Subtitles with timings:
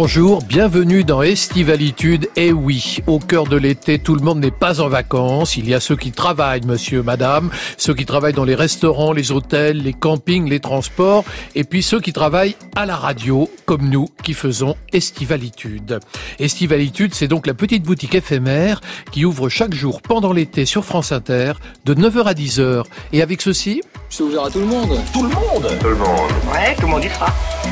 [0.00, 2.26] Bonjour, bienvenue dans Estivalitude.
[2.36, 5.56] Et eh oui, au cœur de l'été, tout le monde n'est pas en vacances.
[5.56, 9.32] Il y a ceux qui travaillent, monsieur, madame, ceux qui travaillent dans les restaurants, les
[9.32, 11.24] hôtels, les campings, les transports,
[11.56, 15.98] et puis ceux qui travaillent à la radio, comme nous, qui faisons Estivalitude.
[16.38, 18.80] Estivalitude, c'est donc la petite boutique éphémère
[19.10, 21.54] qui ouvre chaque jour pendant l'été sur France Inter,
[21.86, 22.84] de 9h à 10h.
[23.12, 23.82] Et avec ceci...
[24.10, 24.96] C'est ouvert à tout le monde.
[25.12, 26.30] Tout le monde Tout le monde.
[26.52, 27.26] Ouais, tout le monde y sera.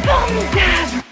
[0.05, 1.06] Formidable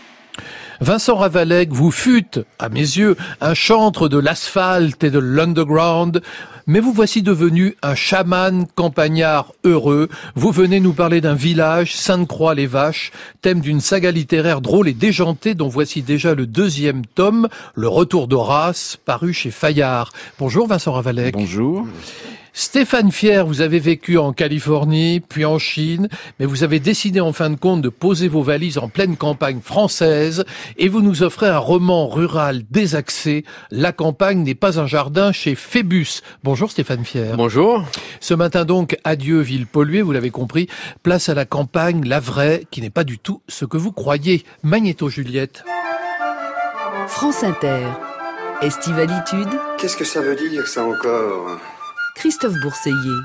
[0.84, 6.20] Vincent Ravalec, vous fûtes, à mes yeux, un chantre de l'asphalte et de l'underground,
[6.66, 10.10] mais vous voici devenu un chaman campagnard heureux.
[10.34, 15.68] Vous venez nous parler d'un village, Sainte-Croix-les-Vaches, thème d'une saga littéraire drôle et déjantée dont
[15.68, 20.10] voici déjà le deuxième tome, Le Retour d'Horace, paru chez Fayard.
[20.38, 21.32] Bonjour Vincent Ravalec.
[21.32, 21.86] Bonjour.
[22.56, 27.32] Stéphane Fier, vous avez vécu en Californie, puis en Chine, mais vous avez décidé en
[27.32, 30.44] fin de compte de poser vos valises en pleine campagne française
[30.76, 33.44] et vous nous offrez un roman rural désaxé.
[33.72, 36.20] La campagne n'est pas un jardin chez Phébus.
[36.44, 37.36] Bonjour Stéphane Fier.
[37.36, 37.82] Bonjour.
[38.20, 40.68] Ce matin donc, adieu ville polluée, vous l'avez compris,
[41.02, 44.44] place à la campagne, la vraie, qui n'est pas du tout ce que vous croyez.
[44.62, 45.64] Magnéto Juliette.
[47.08, 47.84] France Inter.
[48.62, 49.48] Estivalitude.
[49.76, 51.58] Qu'est-ce que ça veut dire ça encore?
[52.14, 53.22] Christophe Bourseiller.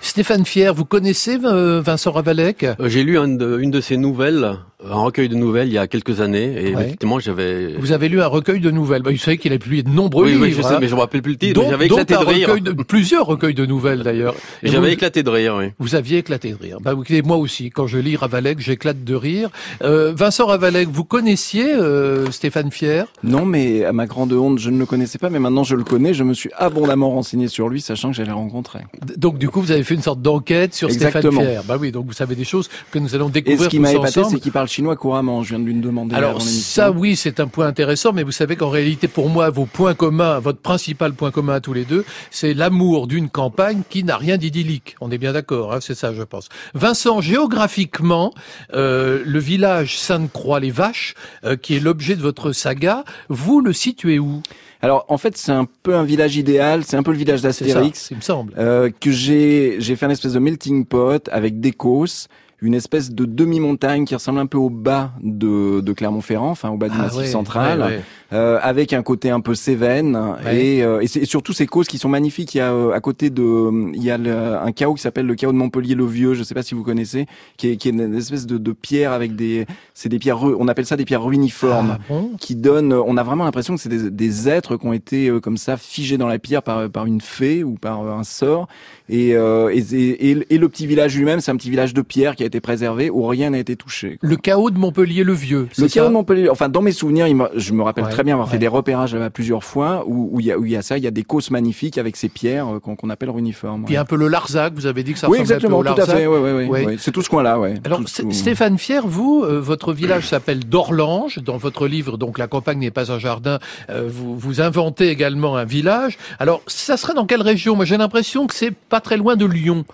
[0.00, 2.64] Stéphane Fier, vous connaissez euh, Vincent Ravalec?
[2.64, 5.78] Euh, J'ai lu une de, une de ses nouvelles un recueil de nouvelles il y
[5.78, 7.74] a quelques années et effectivement j'avais.
[7.74, 9.02] Vous avez lu un recueil de nouvelles.
[9.02, 10.42] Bah, vous savez qu'il a publié de nombreux oui, livres.
[10.44, 10.78] Oui, je sais, hein.
[10.80, 11.62] mais je me rappelle plus le titre.
[11.68, 12.60] J'avais éclaté de rire.
[12.60, 14.34] De, plusieurs recueils de nouvelles d'ailleurs.
[14.62, 15.66] J'avais éclaté de rire, oui.
[15.78, 16.78] Vous aviez éclaté de rire.
[16.80, 19.50] Bah, moi aussi, quand je lis Ravalec, j'éclate de rire.
[19.82, 23.06] Euh, Vincent Ravalec, vous connaissiez euh, Stéphane Fier?
[23.22, 25.84] Non, mais à ma grande honte, je ne le connaissais pas, mais maintenant je le
[25.84, 26.14] connais.
[26.14, 28.80] Je me suis abondamment renseigné sur lui, sachant que j'allais le rencontrer.
[29.16, 31.32] Donc du coup, vous avez fait une sorte d'enquête sur Exactement.
[31.32, 31.64] Stéphane Fier.
[31.64, 33.60] Bah oui, donc vous savez des choses que nous allons découvrir.
[33.60, 35.42] Et ce qui m'a épaté, c'est qu'il parle chinois couramment.
[35.42, 36.14] Je viens de lui demander.
[36.14, 39.66] Alors ça, oui, c'est un point intéressant, mais vous savez qu'en réalité, pour moi, vos
[39.66, 44.04] points communs, votre principal point commun à tous les deux, c'est l'amour d'une campagne qui
[44.04, 44.96] n'a rien d'idyllique.
[45.00, 46.48] On est bien d'accord, hein, c'est ça, je pense.
[46.74, 48.32] Vincent, géographiquement,
[48.74, 51.14] euh, le village Sainte-Croix-les-Vaches,
[51.44, 54.42] euh, qui est l'objet de votre saga, vous le situez où?
[54.82, 58.10] Alors en fait c'est un peu un village idéal, c'est un peu le village d'Astérix,
[58.10, 61.72] il me semble, euh, que j'ai j'ai fait un espèce de melting pot avec des
[61.72, 62.28] causes
[62.62, 66.76] une espèce de demi-montagne qui ressemble un peu au bas de, de Clermont-Ferrand, enfin au
[66.76, 68.00] bas du ah Massif ouais, central, ouais, ouais.
[68.32, 70.16] Euh, avec un côté un peu Cévennes
[70.48, 72.54] et, euh, et, et, surtout ces causes qui sont magnifiques.
[72.54, 75.26] Il y a euh, à côté de, il y a le, un chaos qui s'appelle
[75.26, 76.34] le chaos de Montpellier le Vieux.
[76.34, 77.26] Je sais pas si vous connaissez,
[77.56, 80.68] qui est, qui est une espèce de, de pierre avec des, c'est des pierres, on
[80.68, 82.30] appelle ça des pierres ruiniformes, ah bon?
[82.38, 85.40] qui donnent, on a vraiment l'impression que c'est des, des, êtres qui ont été euh,
[85.40, 88.68] comme ça figés dans la pierre par par une fée ou par un sort.
[89.12, 92.44] Et, euh, et, et, le petit village lui-même, c'est un petit village de pierre qui
[92.44, 94.18] a été préservé où rien n'a été touché.
[94.18, 94.28] Quoi.
[94.28, 95.68] Le chaos de Montpellier le Vieux.
[95.76, 97.26] Le chaos de Montpellier, enfin dans mes souvenirs,
[97.56, 98.52] je me rappelle ouais, très bien avoir ouais.
[98.52, 100.96] fait des repérages là-bas plusieurs fois où, il y a, où il y a ça,
[100.96, 103.84] il y a des causes magnifiques avec ces pierres euh, qu'on qu appelle runiformes.
[103.84, 105.90] Puis un peu le Larzac, vous avez dit que ça oui, ressemble exactement, un peu
[105.90, 106.16] au tout à Larzac.
[106.16, 106.96] fait, ouais, ouais, ouais, ouais.
[107.00, 107.74] c'est tout ce coin-là, ouais.
[107.84, 108.30] Alors tout, tout...
[108.30, 111.40] Stéphane Fier, vous, euh, votre village s'appelle Dorlange.
[111.40, 115.56] Dans votre livre, donc la campagne n'est pas un jardin, euh, vous, vous inventez également
[115.56, 116.16] un village.
[116.38, 117.74] Alors ça serait dans quelle région?
[117.74, 119.84] Moi j'ai l'impression que c'est pas très loin de Lyon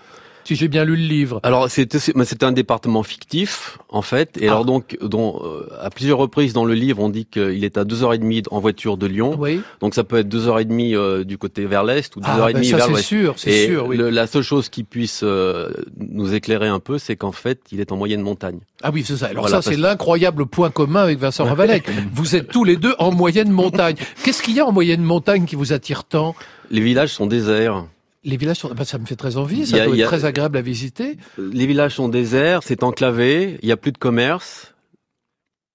[0.43, 1.41] si j'ai bien lu le livre.
[1.43, 1.99] Alors c'était
[2.45, 4.51] un département fictif en fait, et Ah.
[4.51, 7.83] alors donc dont euh, à plusieurs reprises dans le livre on dit qu'il est à
[7.83, 9.59] deux heures et demie en voiture de Lyon, Oui.
[9.81, 12.27] donc ça peut être deux heures et demie euh, du côté vers l'est ou deux
[12.29, 13.05] Ah, heures et ben demie ça vers c'est l'ouest.
[13.05, 13.87] sûr, c'est sûr.
[13.87, 13.97] Oui.
[13.97, 15.69] le- la seule chose qui puisse euh,
[15.99, 18.59] nous éclairer un peu, c'est qu'en fait il est en moyenne montagne.
[18.83, 19.25] Ah oui, c'est ça.
[19.25, 21.83] Alors Voilà, ça, c'est parce- l'incroyable point commun avec Vincent Ravalec.
[22.13, 23.97] Vous êtes tous les deux en moyenne montagne.
[24.23, 26.35] Qu'est-ce qu'il y a en moyenne montagne qui vous attire tant?
[26.71, 27.83] Les villages sont déserts.
[28.23, 28.73] Les villages, sont...
[28.73, 29.65] bah, ça me fait très envie.
[29.65, 31.17] Ça a- doit être a- très agréable à visiter.
[31.37, 34.73] Les villages sont déserts, c'est enclavé, il y a plus de commerce.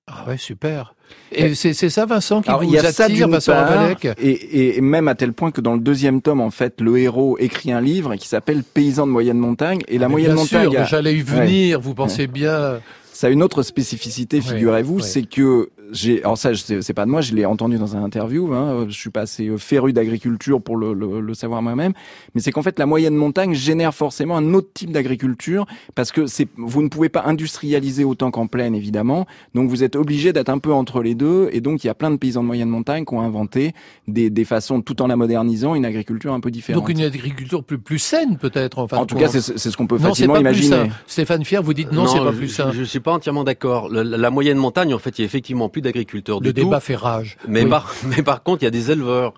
[0.09, 0.95] Ah ouais, super.
[1.31, 3.89] Et c'est ça, Vincent, qui Alors, vous y a attire, Vincent part,
[4.19, 7.37] et, et même à tel point que dans le deuxième tome, en fait, le héros
[7.39, 9.83] écrit un livre qui s'appelle Paysans de moyenne montagne.
[9.89, 11.81] Et la Ah, Mais moyenne bien montagne, sûr, a- j'allais y venir.
[11.81, 12.81] Vous pensez bien.
[13.13, 15.03] ça a une autre spécificité, Ouais, figurez-vous, ouais.
[15.03, 18.53] c'est que j'ai, alors ça, c'est pas de moi, je l'ai entendu dans un interview.
[18.53, 21.93] Hein, je suis pas assez euh, féru d'agriculture pour le, le, le savoir moi-même,
[22.35, 26.27] mais c'est qu'en fait la moyenne montagne génère forcément un autre type d'agriculture parce que
[26.27, 30.49] c'est, vous ne pouvez pas industrialiser autant qu'en plaine évidemment, donc vous êtes obligé d'être
[30.49, 32.69] un peu entre les deux, et donc il y a plein de paysans de moyenne
[32.71, 33.75] montagne qui ont inventé
[34.09, 36.81] des, des façons, tout en la modernisant, une agriculture un peu différente.
[36.83, 38.79] Donc une agriculture plus, plus saine, peut-être.
[38.79, 40.67] En, fin en tout cas, c'est c'est ce qu'on peut non, c'est facilement pas plus
[40.69, 40.91] imaginer.
[41.07, 42.71] Stéphane Fier, vous dites non, c'est pas plus sain.
[42.73, 43.89] Je, je suis pas entièrement d'accord.
[43.91, 46.53] La, la- la moyenne montagne, en fait, il y a effectivement plus plus d'agriculteurs du
[46.53, 46.61] tout.
[46.61, 47.37] Le débat fait rage.
[47.49, 49.35] Mais, par, mais par contre, il y a des éleveurs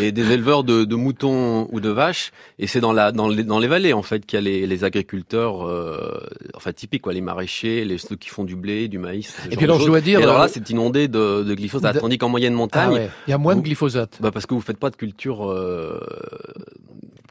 [0.00, 3.44] et des éleveurs de, de, moutons ou de vaches, et c'est dans la dans les,
[3.44, 6.18] dans les vallées en fait qu'il y a les, les agriculteurs, euh,
[6.54, 9.34] enfin typiques quoi, les maraîchers, les ceux qui font du blé, du maïs.
[9.50, 12.00] Et puis alors je dois dire, et alors là, euh, c'est inondé de, de glyphosate,
[12.00, 13.10] tandis qu'en moyenne montagne, ah ouais.
[13.26, 14.18] il y a moins de glyphosate.
[14.20, 15.50] Bah parce que vous faites pas de culture.
[15.50, 16.00] Euh,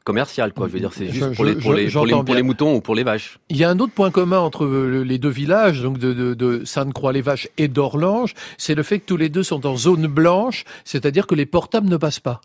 [0.05, 0.67] commercial, quoi.
[0.67, 2.79] Je veux dire, c'est juste pour, les, pour, les, pour, les, pour, les, moutons ou
[2.79, 3.39] pour les vaches.
[3.49, 6.63] Il y a un autre point commun entre les deux villages, donc de, de, de
[6.63, 11.27] Sainte-Croix-les-Vaches et d'Orlange, c'est le fait que tous les deux sont en zone blanche, c'est-à-dire
[11.27, 12.39] que les portables ne passent pas.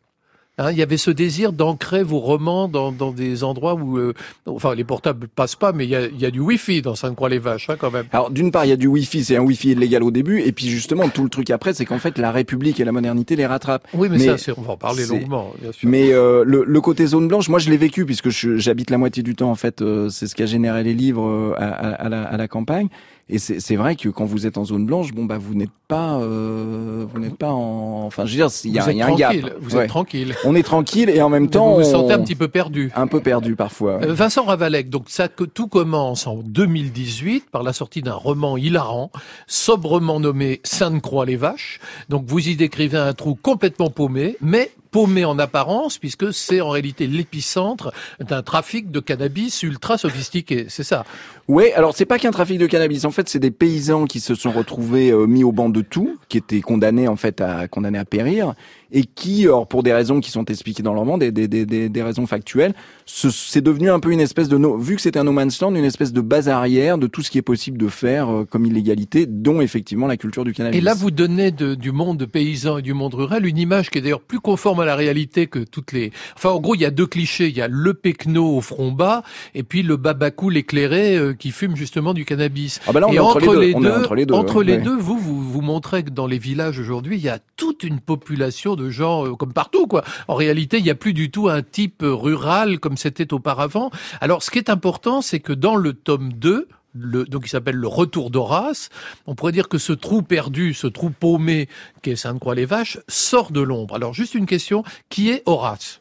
[0.61, 4.13] Hein, il y avait ce désir d'ancrer vos romans dans, dans des endroits où, euh,
[4.45, 6.95] enfin, les portables passent pas, mais il y a, il y a du Wi-Fi dans
[6.95, 8.05] Sainte-Croix-les-Vaches, hein, quand même.
[8.13, 10.53] Alors, d'une part, il y a du Wi-Fi, c'est un Wi-Fi illégal au début, et
[10.53, 13.47] puis justement, tout le truc après, c'est qu'en fait, la République et la modernité les
[13.47, 13.87] rattrapent.
[13.95, 15.89] Oui, mais, ça, on va en parler longuement, bien sûr.
[15.89, 19.23] Mais euh, le, le, côté zone blanche, moi, je l'ai vécu puisque j'habite la moitié
[19.23, 22.09] du temps, en fait, euh, c'est ce qui a généré les livres à, à, à,
[22.11, 22.89] la, à la campagne.
[23.29, 26.19] Et c'est vrai que quand vous êtes en zone blanche, bon bah vous n'êtes pas,
[26.19, 29.15] euh, vous n'êtes pas en, enfin je veux dire, il y a, y a un
[29.15, 29.37] gap.
[29.61, 30.35] Vous êtes tranquille.
[30.45, 32.91] On est tranquille et en même temps, vous vous sentez un petit peu perdu.
[32.97, 34.01] Un peu perdu parfois.
[34.03, 38.57] Euh, Vincent Ravalec, donc ça que tout commence en 2018 par la sortie d'un roman
[38.57, 39.13] hilarant,
[39.47, 41.79] sobrement nommé Sainte-Croix-les-Vaches.
[42.09, 46.71] Donc vous y décrivez un trou complètement paumé, mais paumé en apparence, puisque c'est en
[46.71, 50.67] réalité l'épicentre d'un trafic de cannabis ultra sophistiqué.
[50.69, 51.05] C'est ça.
[51.49, 53.05] Oui, alors c'est pas qu'un trafic de cannabis.
[53.05, 56.19] En fait, c'est des paysans qui se sont retrouvés euh, mis au banc de tout,
[56.29, 58.55] qui étaient condamnés en fait à condamnés à périr,
[58.93, 61.65] et qui, or, pour des raisons qui sont expliquées dans le roman, des, des, des,
[61.89, 62.75] des raisons factuelles,
[63.07, 65.75] c'est devenu un peu une espèce de, no, vu que c'était un no man's land,
[65.75, 68.67] une espèce de base arrière de tout ce qui est possible de faire euh, comme
[68.67, 70.79] illégalité, dont effectivement la culture du cannabis.
[70.79, 73.99] Et là, vous donnez de, du monde paysan et du monde rural une image qui
[73.99, 76.13] est d'ailleurs plus conforme à la réalité que toutes les...
[76.37, 77.49] Enfin, en gros, il y a deux clichés.
[77.49, 79.23] Il y a le pecno au front bas,
[79.55, 82.81] et puis le babacoul éclairé euh, qui fume justement du cannabis.
[82.87, 84.75] Ah ben là, on et est entre, entre, les deux, entre les deux, entre les
[84.75, 84.83] ouais.
[84.83, 88.01] deux, vous, vous, vous montrez que dans les villages aujourd'hui, il y a toute une
[88.01, 90.03] population de gens euh, comme partout, quoi.
[90.29, 93.91] En réalité, il n'y a plus du tout un type rural comme c'était auparavant.
[94.23, 97.77] Alors, ce qui est important, c'est que dans le tome 2, le, donc il s'appelle
[97.77, 98.89] le retour d'Horace.
[99.27, 101.69] On pourrait dire que ce trou perdu, ce trou paumé
[102.03, 103.95] qu'est Sainte-Croix-les-Vaches, sort de l'ombre.
[103.95, 106.01] Alors juste une question, qui est Horace?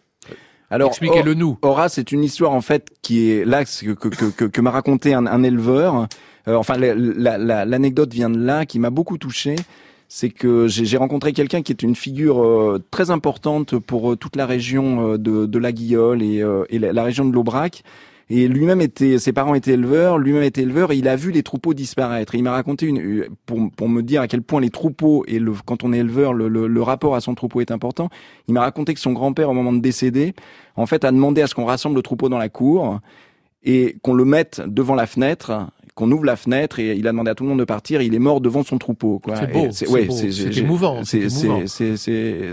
[0.71, 1.57] Alors, expliquez-le nous.
[1.63, 5.13] Horace, c'est une histoire en fait qui est là que, que, que, que m'a raconté
[5.13, 6.07] un, un éleveur.
[6.47, 9.55] Euh, enfin, l'anecdote la, la, vient de là, qui m'a beaucoup touché
[10.11, 14.35] c'est que j'ai rencontré quelqu'un qui est une figure euh, très importante pour euh, toute
[14.35, 17.83] la région euh, de, de la Guillole et, euh, et la, région de l'Aubrac.
[18.31, 21.43] Et lui-même était, ses parents étaient éleveurs, lui-même était éleveur, et il a vu les
[21.43, 22.33] troupeaux disparaître.
[22.33, 25.37] Et il m'a raconté une, pour, pour me dire à quel point les troupeaux et
[25.37, 28.09] le, quand on est éleveur, le, le, le rapport à son troupeau est important.
[28.47, 30.33] Il m'a raconté que son grand-père, au moment de décéder,
[30.75, 32.99] en fait, a demandé à ce qu'on rassemble le troupeau dans la cour
[33.63, 35.67] et qu'on le mette devant la fenêtre
[35.99, 38.01] qu'on ouvre la fenêtre et il a demandé à tout le monde de partir.
[38.01, 39.21] Il est mort devant son troupeau.
[39.35, 40.07] C'est beau, c'est ouais,
[40.57, 41.01] émouvant.
[41.03, 41.27] C'est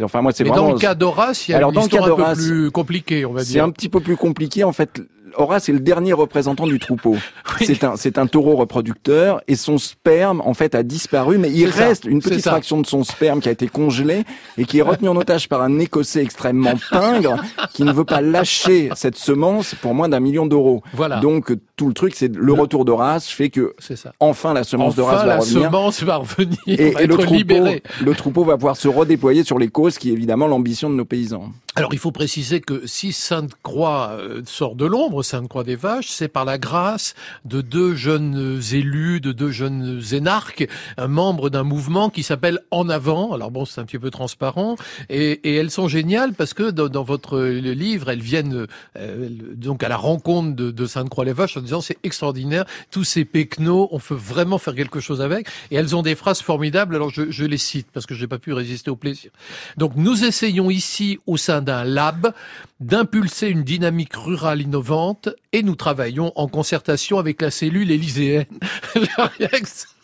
[0.03, 0.67] enfin moi c'est vraiment.
[0.67, 3.33] dans le cas d'Horace, il y a Alors, une histoire un peu plus compliquée, on
[3.33, 3.53] va dire.
[3.53, 5.01] C'est un petit peu plus compliqué en fait.
[5.39, 7.17] Horace est le dernier représentant du troupeau.
[7.59, 7.65] Oui.
[7.67, 11.67] C'est un, c'est un taureau reproducteur et son sperme, en fait, a disparu, mais il
[11.67, 12.11] reste ça.
[12.11, 14.25] une petite fraction de son sperme qui a été congelé
[14.59, 18.21] et qui est retenu en otage par un Écossais extrêmement pingre qui ne veut pas
[18.21, 20.83] lâcher cette semence pour moins d'un million d'euros.
[20.93, 21.21] Voilà.
[21.21, 23.75] Donc, tout le truc, c'est le, le retour de race fait que
[24.19, 25.63] enfin la semence enfin, de race va la revenir.
[25.65, 26.59] semence va revenir.
[26.67, 27.65] Et, va et le, troupeau,
[28.05, 31.05] le troupeau va pouvoir se redéployer sur les causes qui est évidemment l'ambition de nos
[31.05, 31.53] paysans.
[31.75, 36.29] Alors il faut préciser que si Sainte-Croix euh, sort de l'ombre, Sainte-Croix des Vaches, c'est
[36.29, 42.09] par la grâce de deux jeunes élus, de deux jeunes énarques, un membre d'un mouvement
[42.09, 43.35] qui s'appelle En Avant.
[43.35, 44.77] Alors bon, c'est un petit peu transparent,
[45.11, 49.83] et, et, elles sont géniales parce que dans, dans votre livre, elles viennent euh, donc
[49.83, 54.15] à la rencontre de, de Sainte-Croix-les-Vaches en disant c'est extraordinaire, tous ces péquenots, on peut
[54.15, 56.95] vraiment faire quelque chose avec, et elles ont des phrases formidables.
[56.95, 59.31] Alors je, je les cite parce que je n'ai pas pu résister au plaisir.
[59.77, 62.33] Donc nous essayons ici au sein d'un lab
[62.81, 68.47] d'impulser une dynamique rurale innovante et nous travaillons en concertation avec la cellule élyséenne.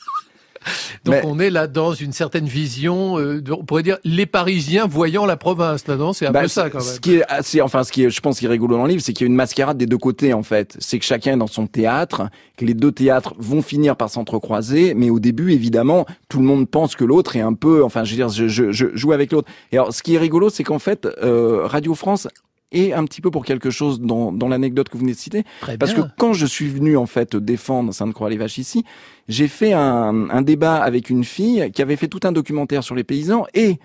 [1.05, 4.27] Donc Mais, on est là dans une certaine vision, euh, de, on pourrait dire les
[4.27, 6.13] Parisiens voyant la province là, non?
[6.13, 6.87] C'est un bah, peu ça quand même.
[6.87, 8.91] Ce qui est assez, enfin ce qui est, je pense, qui est rigolo dans le
[8.91, 10.77] livre, c'est qu'il y a une mascarade des deux côtés en fait.
[10.79, 14.95] C'est que chacun est dans son théâtre, que les deux théâtres vont finir par s'entrecroiser,
[14.95, 18.11] mais au début évidemment tout le monde pense que l'autre est un peu, enfin je
[18.11, 19.51] veux dire, je, je, je joue avec l'autre.
[19.73, 22.29] Et alors ce qui est rigolo, c'est qu'en fait euh, Radio France
[22.73, 25.45] et un petit peu pour quelque chose dans, dans l'anecdote que vous venez de citer.
[25.61, 26.05] Très parce bien.
[26.05, 28.85] que quand je suis venu en fait défendre Sainte-Croix-les-Vaches ici,
[29.29, 32.95] j'ai fait un, un, débat avec une fille qui avait fait tout un documentaire sur
[32.95, 33.79] les paysans et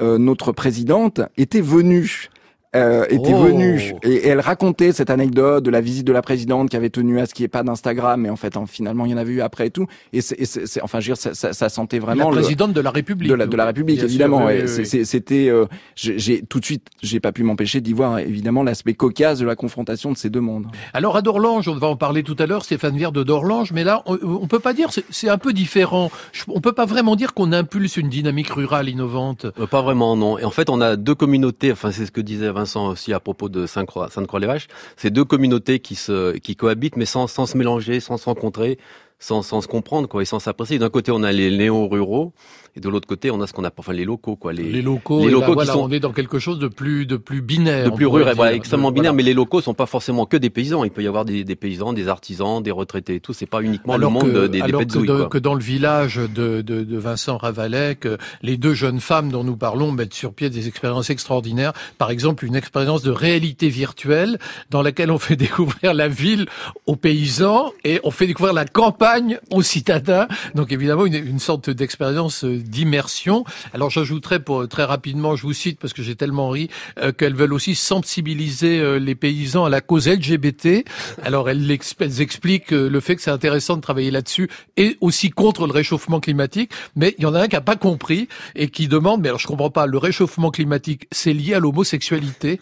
[0.00, 2.28] euh, notre présidente était venue
[2.74, 3.38] euh, était Oh.
[3.44, 6.90] venue et, et elle racontait cette anecdote de la visite de la présidente qui avait
[6.90, 9.14] tenu à ce qu'il n'y ait pas d'Instagram, mais en fait, en- finalement, il y
[9.14, 9.86] en avait eu après et tout.
[10.12, 12.30] Et c'est, et c'est- c'est- enfin, je veux dire, ça, ça, ça sentait La vraiment
[12.30, 13.28] le, présidente de la République.
[13.30, 14.38] de la, de la République, évidemment.
[14.38, 14.62] oui, ouais.
[14.62, 14.86] oui, C'est- oui.
[14.86, 18.62] c'est- C'était, euh, j'ai j'ai- tout de suite, j'ai pas pu m'empêcher d'y voir évidemment
[18.62, 20.66] l'aspect cocasse de la confrontation de ces deux mondes.
[20.92, 23.84] Alors à Dorlange, on va en parler tout à l'heure, Stéphane Vière de Dorlange, mais
[23.84, 26.10] là, on, on peut pas dire, c'est- c'est un peu différent.
[26.32, 29.46] Je- On peut pas vraiment dire qu'on impulse une dynamique rurale innovante.
[29.60, 30.38] Euh, Pas vraiment, non.
[30.38, 31.72] Et en fait, on a deux communautés.
[31.72, 34.68] Enfin, c'est ce que disait Vincent aussi à propos de Sainte-Croix, Sainte-Croix-les-Vaches.
[34.96, 38.78] C'est deux communautés qui cohabitent, mais sans, sans se mélanger, sans se rencontrer,
[39.18, 40.78] sans, sans se comprendre, quoi, et sans s'apprécier.
[40.78, 42.32] D'un côté, on a les néo-ruraux,
[42.76, 44.82] et de l'autre côté, on a ce qu'on appelle, enfin, les locaux, quoi, les, Les
[44.82, 47.06] locaux, les et là, locaux qui voilà, sont- on est dans quelque chose de plus
[47.06, 47.90] de plus binaire.
[47.90, 49.16] de plus rural, voilà, extrêmement De- binaire, voilà.
[49.16, 50.82] mais les locaux sont pas forcément que des paysans.
[50.84, 53.32] Il peut y avoir des, des paysans, des artisans, des retraités et tout.
[53.32, 55.26] C'est pas uniquement alors le monde que, de- des, des alors que, petzouilles, de- quoi.
[55.28, 59.44] que dans le village de, de, de Vincent Ravalec, euh, les deux jeunes femmes dont
[59.44, 61.72] nous parlons mettent sur pied des expériences extraordinaires.
[61.98, 64.38] Par exemple, une expérience de réalité virtuelle
[64.70, 66.46] dans laquelle on fait découvrir la ville
[66.86, 70.26] aux paysans et on fait découvrir la campagne aux citadins.
[70.54, 73.44] Donc évidemment, une, une sorte d'expérience d'immersion.
[73.72, 76.68] Alors j'ajouterais pour très rapidement, je vous cite parce que j'ai tellement ri,
[76.98, 80.84] euh, qu'elles veulent aussi sensibiliser euh, les paysans à la cause LGBT.
[81.22, 85.30] Alors elles, elles expliquent euh, le fait que c'est intéressant de travailler là-dessus et aussi
[85.30, 86.72] contre le réchauffement climatique.
[86.96, 89.40] Mais il y en a un qui a pas compris et qui demande, mais alors
[89.40, 92.60] je comprends pas, le réchauffement climatique, c'est lié à l'homosexualité?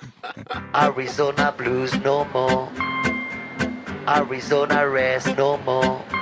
[0.72, 2.70] Arizona blues no more.
[4.06, 4.84] Arizona
[5.36, 6.21] no more.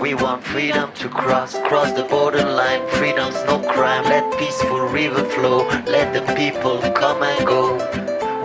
[0.00, 2.86] We want freedom to cross, cross the borderline.
[2.88, 4.04] Freedom's no crime.
[4.04, 5.66] Let peaceful river flow.
[5.86, 7.76] Let the people come and go.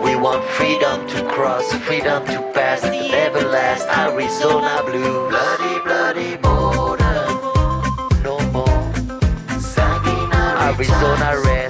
[0.02, 5.28] We want freedom to cross, freedom to pass the everlast Arizona blue.
[5.28, 7.26] Bloody, bloody border.
[8.22, 8.72] No more.
[10.62, 11.61] Arizona rest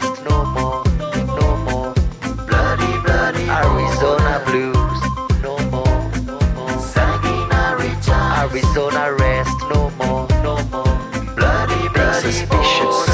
[12.32, 13.10] suspicious,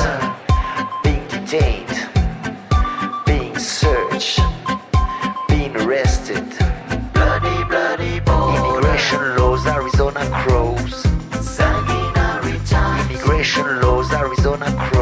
[1.02, 1.94] being detained,
[3.26, 4.40] being searched,
[5.48, 6.46] being arrested.
[7.12, 8.58] Bloody, bloody border.
[8.58, 11.04] Immigration laws, Arizona crows.
[13.10, 14.98] Immigration laws, Arizona crows.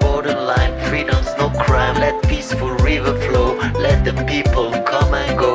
[0.00, 0.74] Borderline.
[0.88, 1.96] Freedom's no crime.
[1.96, 3.56] Let peaceful river flow.
[3.86, 5.54] Let the people come and go.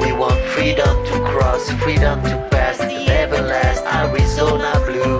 [0.00, 5.11] We want freedom to cross, freedom to pass the everlast Arizona blue.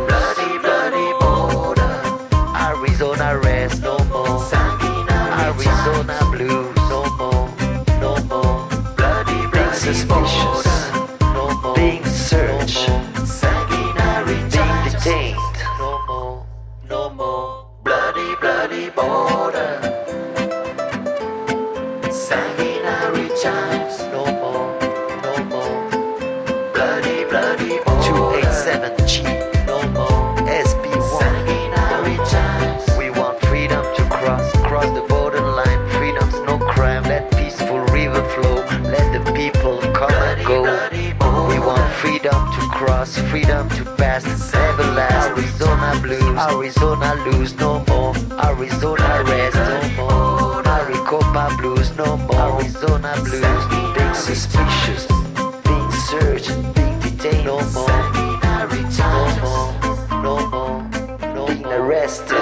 [45.92, 46.38] Arizona blues.
[46.38, 48.14] Arizona lose no more.
[48.42, 50.62] Arizona rest no more.
[50.62, 52.60] Maricopa blues no more.
[52.62, 53.94] Arizona blues.
[53.94, 55.06] Being suspicious,
[55.64, 57.88] being searched, being detained no more.
[58.98, 59.72] No more,
[60.22, 60.82] no more,
[61.34, 62.41] no being arrested.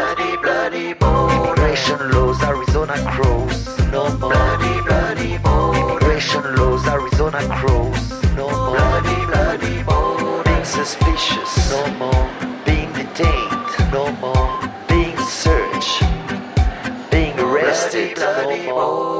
[18.81, 19.20] No more.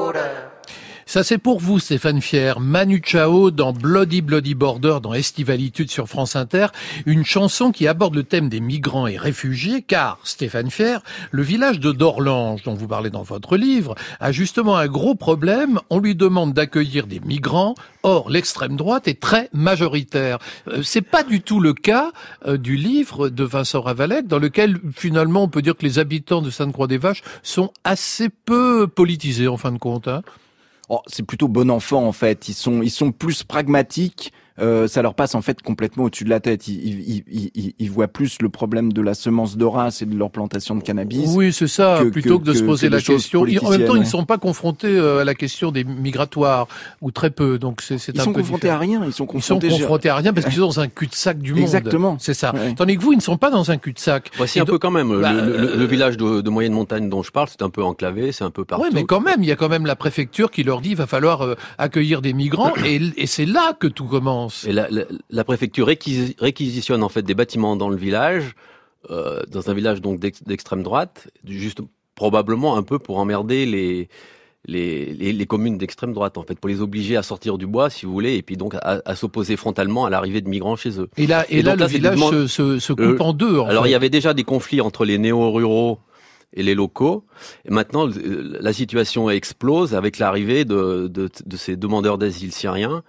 [1.11, 6.07] Ça c'est pour vous Stéphane Fier, Manu Chao dans Bloody Bloody Border dans Estivalitude sur
[6.07, 6.69] France Inter,
[7.05, 11.03] une chanson qui aborde le thème des migrants et réfugiés car Stéphane Fier,
[11.33, 15.81] le village de Dorlange dont vous parlez dans votre livre, a justement un gros problème,
[15.91, 17.75] on lui demande d'accueillir des migrants,
[18.05, 20.39] or l'extrême droite est très majoritaire.
[20.69, 22.13] Euh, c'est pas du tout le cas
[22.47, 26.41] euh, du livre de Vincent Ravalec dans lequel finalement on peut dire que les habitants
[26.41, 30.07] de Sainte-Croix-des-Vaches sont assez peu politisés en fin de compte.
[30.07, 30.23] Hein.
[30.93, 32.49] Oh, c'est plutôt bon enfant en fait.
[32.49, 34.33] Ils sont, ils sont plus pragmatiques.
[34.61, 36.69] Euh, ça leur passe en fait complètement au-dessus de la tête.
[36.69, 36.75] Ils,
[37.09, 40.17] ils, ils, ils- ils voient plus le problème de la semence de race et de
[40.17, 41.31] leur plantation de cannabis.
[41.35, 43.47] Oui, c'est ça, que- plutôt que, que- de se poser que la question.
[43.47, 45.85] Ils- En même temps, ils ne politiciennes, sont pas confrontés euh, à la question des
[45.85, 46.67] migratoires,
[47.01, 48.77] ou très peu, donc c'est Ils un sont peu confrontés différent.
[48.77, 49.03] à rien.
[49.07, 50.09] Ils sont Ils sont confrontés.
[50.09, 51.63] à rien parce qu'ils sont dans un cul-de-sac du monde.
[51.63, 52.17] Exactement.
[52.21, 52.53] C'est ça.
[52.55, 52.75] Ouais.
[52.77, 54.31] Tandis que vous, ils ne sont pas dans un cul-de-sac.
[54.37, 55.21] Voici Et un donc- peu quand même.
[55.21, 57.71] Bah, le, le- euh, le village de, de moyenne montagne dont je parle, c'est un
[57.71, 58.85] peu enclavé, c'est un peu partout.
[58.85, 60.97] Oui, mais quand même, il y a quand même la préfecture qui leur dit il
[60.97, 61.47] va falloir
[61.79, 64.50] accueillir des migrants et, et c'est là que tout commence.
[64.67, 68.55] Et la, la- la préfecture réquisi- réquisitionne en fait des bâtiments dans le village,
[69.11, 71.81] euh, dans un village donc d'ex- d'extrême droite, juste
[72.15, 74.09] probablement un peu pour emmerder les
[74.67, 77.89] les, les, les communes d'extrême droite en fait, pour les obliger à sortir du bois
[77.89, 81.01] si vous voulez, et puis donc à, à s'opposer frontalement à l'arrivée de migrants chez
[81.01, 81.09] eux.
[81.17, 83.59] Et là, et Et là, donc le là, village se, se, se coupe en deux.
[83.59, 83.89] en Alors fait.
[83.89, 86.01] il y avait déjà des conflits entre les néo-ruraux
[86.53, 87.25] et les locaux.
[87.65, 93.03] Et maintenant, la situation explose avec l'arrivée de, de, de ces demandeurs d'asile syriens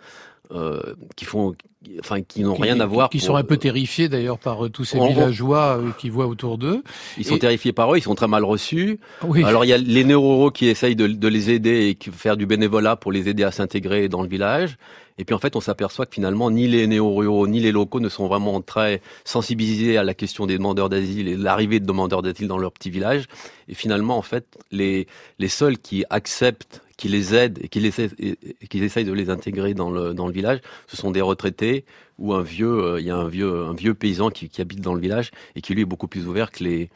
[0.54, 0.82] euh,
[1.16, 1.56] qui font,
[2.00, 3.10] enfin, qui n'ont rien à voir.
[3.10, 6.28] Qui pour- sont un peu terrifiés d'ailleurs par euh, tous ces villageois euh, qui voient
[6.28, 6.84] autour d'eux.
[7.18, 9.00] Ils sont terrifiés par eux, ils sont très mal reçus.
[9.24, 9.44] Oui.
[9.44, 12.38] Alors il y a les néo-ruraux qui essayent de, de les aider et qui faire
[12.38, 14.78] du bénévolat pour les aider à s'intégrer dans le village.
[15.18, 18.10] Et puis en fait, on s'aperçoit que finalement, ni les néo-ruraux ni les locaux ne
[18.10, 22.48] sont vraiment très sensibilisés à la question des demandeurs d'asile et l'arrivée de demandeurs d'asile
[22.48, 23.26] dans leur petit village.
[23.68, 27.92] Et finalement, en fait, les, les seuls qui acceptent, qui les aident et qui, les,
[28.70, 31.84] qui essayent de les intégrer dans le, dans le village, ce sont des retraités
[32.20, 34.82] ou un vieux, euh, il y a un vieux, un vieux paysan qui, qui habite
[34.82, 36.92] dans le village et qui lui est beaucoup plus ouvert que les,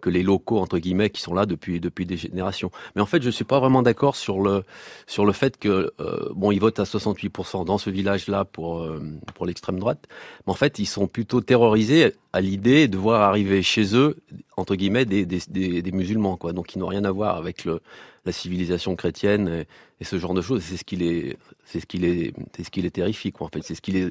[0.00, 2.70] que les locaux entre guillemets qui sont là depuis depuis des générations.
[2.94, 4.62] Mais en fait, je suis pas vraiment d'accord sur le
[5.08, 9.02] sur le fait que euh, bon, ils votent à 68% dans ce village-là pour euh,
[9.34, 10.06] pour l'extrême droite.
[10.46, 14.16] Mais en fait, ils sont plutôt terrorisés à l'idée de voir arriver chez eux
[14.56, 16.52] entre guillemets des des, des, des musulmans quoi.
[16.52, 17.80] Donc ils n'ont rien à voir avec le
[18.24, 19.64] la civilisation chrétienne
[20.00, 20.62] et, ce genre de choses.
[20.62, 23.46] C'est ce qui les c'est ce qui les c'est ce qui les terrifie quoi.
[23.46, 24.10] En fait, c'est ce qui les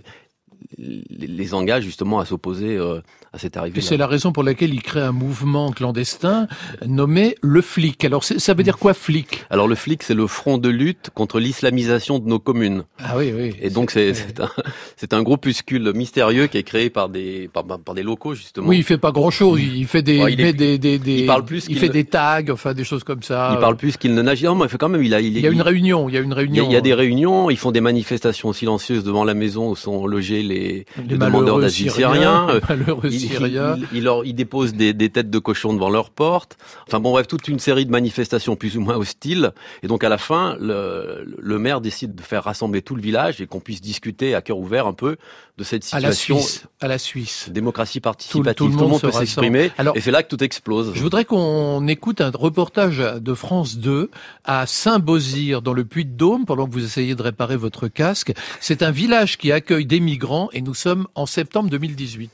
[0.78, 3.02] les engage justement à s'opposer euh,
[3.34, 3.80] à cette arrivée.
[3.80, 6.48] Et c'est la raison pour laquelle il crée un mouvement clandestin
[6.86, 8.04] nommé le flic.
[8.06, 9.44] Alors ça veut dire quoi flic?
[9.50, 12.84] Alors le flic, c'est le front de lutte contre l'islamisation de nos communes.
[13.00, 13.54] Ah oui, oui.
[13.62, 18.04] Et donc c'est un, un groupuscule mystérieux qui est créé par des par, par des
[18.04, 18.68] locaux justement.
[18.68, 19.60] Oui, il fait pas grand chose.
[19.62, 21.64] Il fait des, Ouais, il il est met plus- des, des, des- il parle plus
[21.66, 23.52] il qu'il fait ne- des tags, enfin des choses comme ça.
[23.54, 24.44] Il parle plus qu'il ne nage.
[24.44, 25.04] Non, mais il fait quand même.
[25.04, 26.08] Il a il, Il y a une réunion.
[26.10, 26.66] Il y a une il y a, réunion.
[26.70, 30.06] il y a des réunions, ils font des manifestations silencieuses devant la maison où sont
[30.08, 33.76] logés les, les demandeurs malheureux d'asile Syriens, Euh, malheureux il, Syriens.
[33.78, 36.58] il- il leur- il dépose des, des têtes de cochons devant leur porte.
[36.88, 39.52] Enfin bon, bref, toute une série de manifestations plus ou moins hostiles.
[39.84, 43.40] Et donc à la fin, le, le maire décide de faire rassembler tout le village
[43.42, 45.16] et qu'on puisse discuter à cœur ouvert un peu
[45.58, 46.40] de cette à la situation.
[46.40, 46.64] Suisse.
[46.80, 47.50] À la Suisse.
[47.52, 48.56] Démocratie Tout, participative.
[48.56, 49.72] tout le monde, peut s'exprimer.
[49.96, 50.94] Et c'est là que tout explose.
[50.96, 54.10] Je voudrais qu'on écoute un reportage de France 2
[54.46, 58.32] à Saint-Beauzire, dans le Puy-de-Dôme, pendant que vous essayez de réparer votre casque.
[58.62, 62.32] C'est un village qui accueille des migrants et nous sommes en septembre 2018.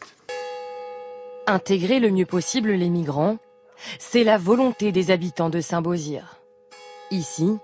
[1.48, 3.38] Intégrer le mieux possible les migrants,
[4.00, 6.38] c'est la volonté des habitants de Saint-Beauzire.
[7.12, 7.58] Ici,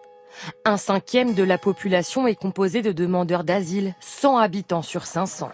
[0.66, 5.52] un cinquième de la population est composé de demandeurs d'asile, 100 habitants sur 500.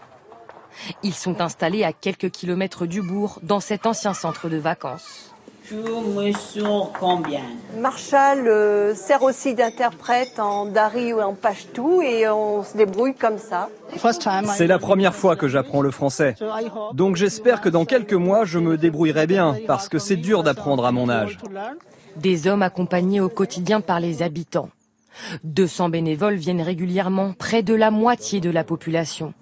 [1.04, 5.34] Ils sont installés à quelques kilomètres du bourg, dans cet ancien centre de vacances.
[7.00, 7.42] Combien?
[7.78, 13.38] Marshall euh, sert aussi d'interprète en dari ou en pashtou et on se débrouille comme
[13.38, 13.70] ça.
[14.56, 16.36] C'est la première fois que j'apprends le français.
[16.94, 20.86] Donc j'espère que dans quelques mois, je me débrouillerai bien, parce que c'est dur d'apprendre
[20.86, 21.38] à mon âge.
[22.16, 24.70] Des hommes accompagnés au quotidien par les habitants.
[25.44, 29.34] 200 bénévoles viennent régulièrement, près de la moitié de la population.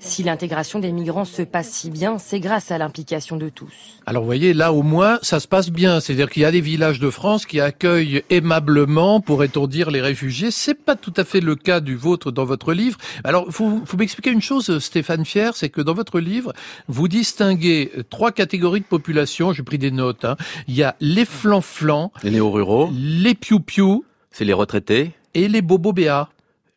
[0.00, 3.72] Si l'intégration des migrants se passe si bien, c'est grâce à l'implication de tous.
[4.06, 6.00] Alors vous voyez, là au moins, ça se passe bien.
[6.00, 10.50] C'est-à-dire qu'il y a des villages de France qui accueillent aimablement, pourrait-on dire, les réfugiés.
[10.50, 12.98] C'est pas tout à fait le cas du vôtre dans votre livre.
[13.24, 16.52] Alors, vous, vous m'expliquer une chose, Stéphane Fier, c'est que dans votre livre,
[16.88, 19.52] vous distinguez trois catégories de population.
[19.52, 20.24] J'ai pris des notes.
[20.24, 20.36] hein.
[20.66, 26.28] Il y a les flancs-flancs, Les néo-ruraux, les piou-piou c'est les retraités, et les bobos-béas.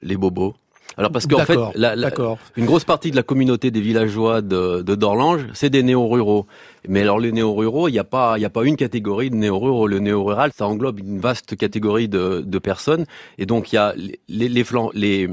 [0.01, 0.55] les bobos.
[0.97, 2.09] Alors parce qu'en fait, la, la-
[2.57, 6.45] une grosse partie de la communauté des villageois de, de Dorlange, c'est des néo-ruraux.
[6.87, 9.87] Mais alors les néo-ruraux, il n'y a pas, il a pas une catégorie de néo-ruraux.
[9.87, 13.05] Le néo-rural, ça englobe une vaste catégorie de, de personnes.
[13.37, 15.29] Et donc il y a les, les, les, flancs- les,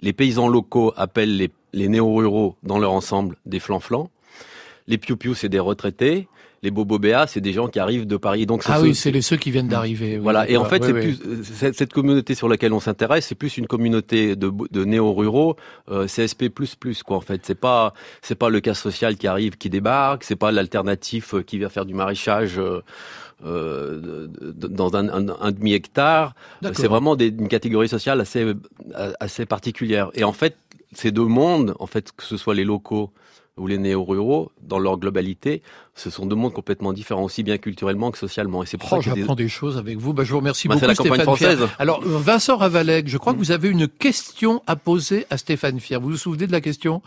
[0.00, 4.10] les paysans locaux appellent les, les néo-ruraux dans leur ensemble des flancs-flancs.
[4.86, 6.28] Les piou-piou, c'est des retraités.
[6.64, 8.46] Les Bobobéas, c'est des gens qui arrivent de Paris.
[8.46, 10.14] Donc ah oui, c'est les ceux qui viennent d'arriver.
[10.16, 10.48] oui, voilà.
[10.50, 11.14] Et en fait, Oui, c'est oui.
[11.14, 15.56] plus cette, cette communauté sur laquelle on s'intéresse, c'est plus une communauté de, de néo-ruraux,
[15.90, 16.50] euh, CSP++,
[17.06, 17.16] quoi.
[17.18, 20.50] En fait, c'est pas c'est pas le cas social qui arrive, qui débarque, c'est pas
[20.52, 22.58] l'alternatif euh, qui vient faire du maraîchage.
[22.58, 22.80] euh,
[23.44, 26.78] euh, dans un, un- un demi-hectare, D'accord.
[26.80, 28.54] c'est vraiment des- une catégorie sociale assez
[29.20, 30.10] assez particulière.
[30.14, 30.56] Et en fait,
[30.92, 33.10] ces deux mondes, en fait, que ce soit les locaux
[33.56, 35.62] ou les néo-ruraux, dans leur globalité,
[35.94, 38.62] ce sont deux mondes complètement différents, aussi bien culturellement que socialement.
[38.64, 40.12] Et c'est pour Oh, ça y a des- j'apprends des choses avec vous.
[40.12, 41.56] Bah, je vous remercie Bah, c'est beaucoup, la campagne Stéphane Fier.
[41.58, 41.76] française.
[41.78, 46.00] Alors, Vincent Ravalec, je crois que vous avez une question à poser à Stéphane Fier.
[46.00, 47.00] Vous vous souvenez de la question?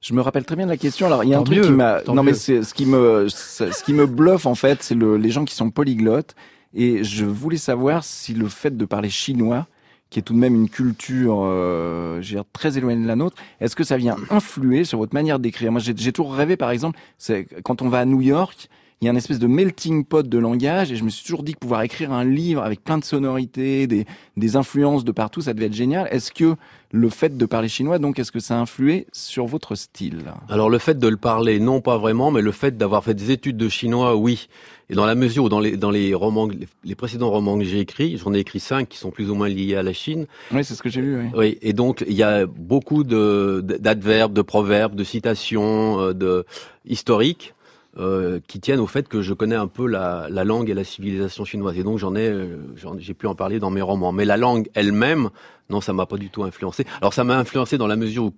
[0.00, 1.06] Je me rappelle très bien de la question.
[1.06, 2.00] Alors, il y a un truc qui m'a.
[2.06, 2.36] Non, mais mieux.
[2.62, 5.54] ce qui me, ce ce qui me bluffe en fait, c'est le, les gens qui
[5.54, 6.34] sont polyglottes.
[6.74, 9.66] Et je voulais savoir si le fait de parler chinois,
[10.12, 12.20] qui est tout de même une culture, euh,
[12.52, 15.72] très éloignée de la nôtre, est-ce que ça vient influer sur votre manière d'écrire?
[15.72, 18.68] Moi, j'ai j'ai toujours rêvé, par exemple, c'est quand on va à New York.
[19.02, 21.42] Il y a une espèce de melting pot de langage et je me suis toujours
[21.42, 25.40] dit que pouvoir écrire un livre avec plein de sonorités, des, des influences de partout,
[25.40, 26.06] ça devait être génial.
[26.12, 26.54] Est-ce que
[26.92, 30.20] le fait de parler chinois, donc, est-ce que ça a influé sur votre style?
[30.48, 33.32] Alors le fait de le parler, non pas vraiment, mais le fait d'avoir fait des
[33.32, 34.46] études de chinois, oui.
[34.88, 36.48] Et dans la mesure où dans les dans les romans,
[36.84, 39.48] les, précédents romans que j'ai écrits, j'en ai écrit cinq qui sont plus ou moins
[39.48, 40.26] liés à la Chine.
[40.52, 41.18] Oui, c'est ce que j'ai lu.
[41.18, 41.30] Oui.
[41.34, 46.44] Oui, et donc il y a beaucoup de d'adverbes, de proverbes, de citations, euh, de
[46.86, 47.54] historiques.
[47.98, 50.84] Euh, qui tiennent au fait que je connais un peu la, la langue et la
[50.84, 51.76] civilisation chinoise.
[51.78, 52.56] Et donc j'en ai euh,
[52.98, 54.12] j'ai pu en parler dans mes romans.
[54.12, 55.28] Mais la langue elle-même
[55.68, 56.86] non ça m'a pas du tout influencé.
[57.00, 58.32] Alors ça m'a influencé dans la mesure où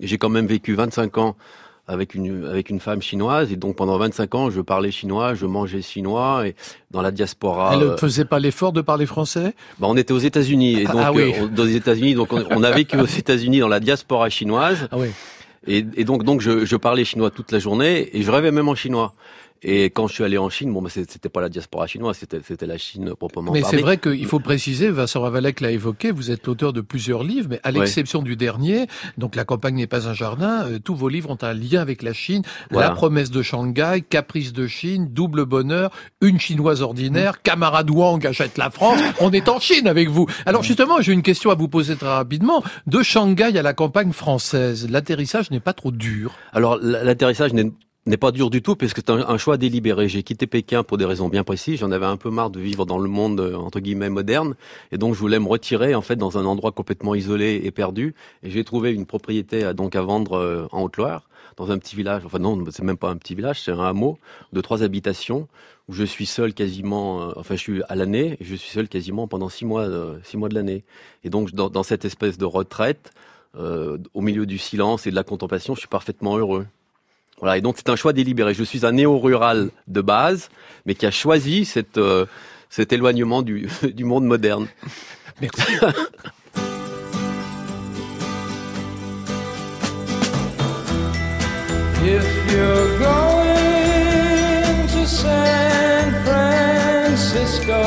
[0.00, 1.36] j'ai quand même vécu 25 ans
[1.88, 3.52] avec une avec une femme chinoise.
[3.52, 6.56] Et donc pendant 25 ans je parlais chinois je mangeais chinois et
[6.90, 9.54] dans la diaspora Elle ne euh, faisait pas l'effort de parler français?
[9.78, 10.80] Bah, on était aux États-Unis.
[10.80, 11.32] Et Ah, donc ah oui.
[11.40, 14.88] euh, les États-Unis donc on, on a vécu aux États-Unis dans la diaspora chinoise.
[14.90, 15.10] Ah oui.
[15.66, 19.12] Et, donc donc je parlais chinois toute la journée et je rêvais même en chinois
[19.62, 22.40] et quand je suis allé en Chine bon bah, c'était pas la diaspora chinoise c'était
[22.44, 26.10] c'était la Chine proprement Mais parlée c'est vrai qu'il faut préciser, Vincent Ravalec l'a évoqué,
[26.10, 28.86] vous êtes l'auteur de plusieurs livres, mais à l'exception du dernier,
[29.18, 32.02] donc La campagne n'est pas un jardin, euh, tous vos livres ont un lien avec
[32.02, 32.42] la Chine.
[32.70, 32.88] Voilà.
[32.88, 35.90] La promesse de Shanghai, Caprice de Chine, Double bonheur,
[36.20, 36.84] Une chinoise Mm.
[36.84, 39.00] ordinaire, Camarade Wang achète la France.
[39.20, 40.26] On est en Chine avec vous.
[40.46, 42.62] Alors justement, j'ai une question à vous poser très rapidement.
[42.86, 46.32] De Shanghai à la campagne française, l'atterrissage n'est pas trop dur?
[46.52, 47.70] alors l'atterrissage n'est
[48.06, 50.08] n'est pas dur du tout puisque c'est un, choix délibéré.
[50.08, 51.80] J'ai quitté Pékin pour des raisons bien précises.
[51.80, 54.54] J'en avais un peu marre de vivre dans le monde euh, entre guillemets moderne
[54.92, 58.14] et donc je voulais me retirer en fait dans un endroit complètement isolé et perdu.
[58.42, 61.96] Et j'ai trouvé une propriété à, donc à vendre euh, en Haute-Loire dans un petit
[61.96, 62.22] village.
[62.24, 64.18] Enfin non, c'est même pas un petit village, c'est un hameau
[64.52, 65.48] de trois habitations
[65.88, 67.22] où je suis seul quasiment.
[67.22, 70.18] euh, enfin, je suis à l'année et je suis seul quasiment pendant six mois, euh,
[70.24, 70.84] six mois de l'année.
[71.24, 73.12] Et donc dans, dans cette espèce de retraite.
[73.56, 76.66] euh, au milieu du silence et de la contemplation, je suis parfaitement heureux.
[77.40, 78.54] Voilà, et donc c'est un choix délibéré.
[78.54, 80.48] Je suis un néo-rural de base,
[80.86, 82.26] mais qui a choisi cette, euh,
[82.70, 84.66] cet éloignement du, du monde moderne.
[85.40, 85.62] Merci.
[92.08, 97.82] If you're going to San Francisco,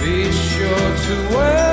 [0.00, 1.65] be sure to wear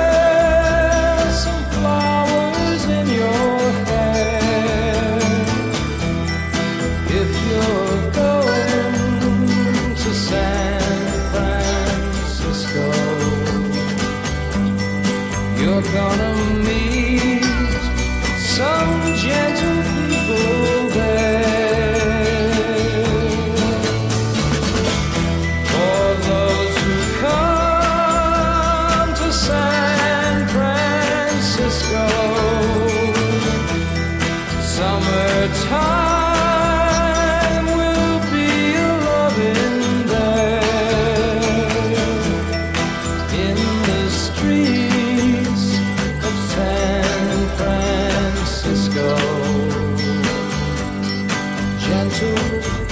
[52.10, 52.83] to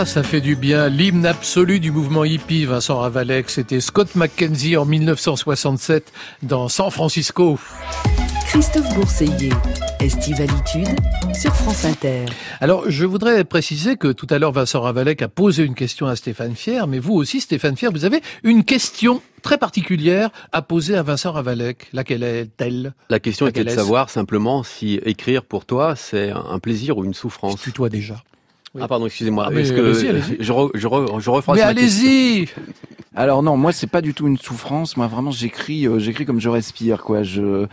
[0.00, 0.88] Ah, ça fait du bien.
[0.88, 6.12] L'hymne absolu du mouvement hippie, Vincent Ravalek, c'était Scott McKenzie en 1967
[6.44, 7.58] dans San Francisco.
[8.46, 9.50] Christophe Bourseiller,
[9.98, 10.86] Estivalitude
[11.34, 12.26] sur France Inter.
[12.60, 16.14] Alors, je voudrais préciser que tout à l'heure, Vincent Ravalek a posé une question à
[16.14, 20.94] Stéphane Fier, mais vous aussi, Stéphane Fier, vous avez une question très particulière à poser
[20.94, 21.88] à Vincent Ravalek.
[21.92, 22.94] Laquelle est-elle?
[23.10, 27.14] La question était de savoir simplement si écrire pour toi, c'est un plaisir ou une
[27.14, 27.60] souffrance.
[27.60, 28.22] Tu toi déjà.
[28.78, 28.82] Oui.
[28.84, 29.48] Ah pardon, excusez-moi.
[29.50, 30.36] Ah, Est-ce que allez-y.
[30.40, 32.48] je, re- je, re- je Mais allez-y
[33.14, 34.96] Alors non, moi c'est pas du tout une souffrance.
[34.96, 37.22] Moi vraiment j'écris, euh, j'écris comme je respire quoi.
[37.22, 37.66] Je,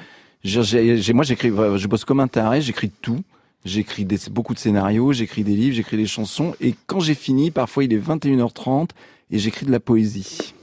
[0.44, 2.62] j'ai, moi j'écris, euh, je bosse comme un taré.
[2.62, 3.20] J'écris tout.
[3.66, 6.54] J'écris beaucoup de scénarios, j'écris des livres, j'écris des chansons.
[6.62, 8.90] Et quand j'ai fini, parfois il est 21h30
[9.32, 10.54] et j'écris de la poésie.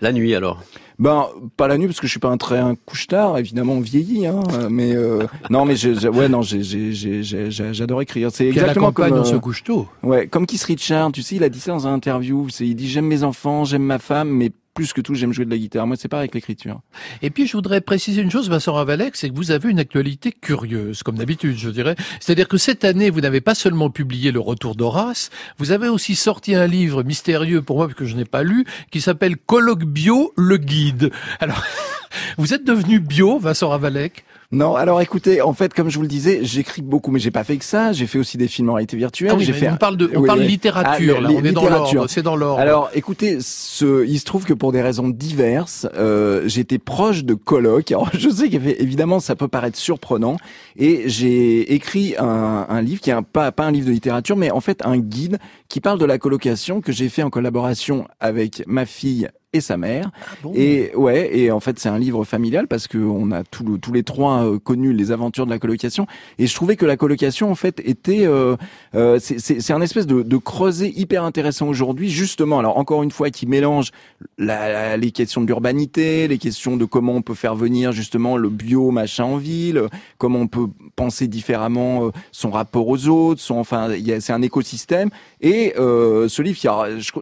[0.00, 0.62] La nuit alors?
[0.98, 3.38] Ben pas la nuit parce que je suis pas un très un couche-tard.
[3.38, 4.40] Évidemment on vieillit, hein.
[4.68, 8.30] Mais euh, non mais je, je- ouais non j'adore écrire.
[8.32, 11.44] C'est exactement comme dans euh, ce couche tôt Ouais, comme Keith Richard, tu sais, il
[11.44, 12.48] a dit ça dans un interview.
[12.60, 15.50] Il dit j'aime mes enfants, j'aime ma femme, mais plus que tout, j'aime jouer de
[15.50, 15.88] la guitare.
[15.88, 16.82] Moi, c'est pareil avec l'écriture.
[17.20, 20.30] Et puis, je voudrais préciser une chose, Vincent Ravalek, c'est que vous avez une actualité
[20.30, 21.96] curieuse, comme d'habitude, je dirais.
[22.20, 26.14] C'est-à-dire que cette année, vous n'avez pas seulement publié Le Retour d'Horace, vous avez aussi
[26.14, 30.32] sorti un livre mystérieux pour moi, que je n'ai pas lu, qui s'appelle Colloque Bio,
[30.36, 31.10] le guide.
[31.40, 31.60] Alors,
[32.38, 36.08] vous êtes devenu bio, Vincent Ravalek Non, alors écoutez, en fait, comme je vous le
[36.08, 37.92] disais, j'écris beaucoup, mais j'ai pas fait que ça.
[37.92, 39.28] J'ai fait aussi des films en réalité virtuelle.
[39.32, 40.46] Ah oui, j'ai fait on parle de, on Oui, parle oui.
[40.46, 41.94] littérature, Ah, là, on est dans littérature.
[41.96, 42.58] l'ordre, c'est dans l'ordre.
[42.58, 47.34] Alors, écoutez, ce, il se trouve que pour des raisons diverses, euh, j'étais proche de
[47.34, 47.92] colloques.
[47.92, 50.38] Alors, je sais qu'évidemment, ça peut paraître surprenant,
[50.78, 54.36] et j'ai écrit un, un livre qui est un, pas pas un livre de littérature,
[54.36, 55.36] mais en fait un guide
[55.68, 59.78] qui parle de la colocation que j'ai fait en collaboration avec ma fille et sa
[59.78, 60.10] mère.
[60.42, 60.52] bon?
[60.54, 63.78] Et ouais, et en fait c'est un livre familial parce que on a tout le-
[63.78, 66.06] tous les trois euh, connu les aventures de la colocation.
[66.38, 68.56] Et je trouvais que la colocation en fait était, euh,
[68.94, 72.58] euh, c'est- un espèce de, de creuset hyper intéressant aujourd'hui, justement.
[72.58, 73.90] Alors encore une fois, qui mélange
[74.36, 78.36] la, la- les questions de l'urbanité, les questions de comment on peut faire venir justement
[78.36, 79.82] le bio machin en ville,
[80.18, 83.88] comment on peut penser différemment euh, son rapport aux autres, son enfin,
[84.20, 85.08] c'est un écosystème.
[85.40, 86.58] Et euh, ce livre,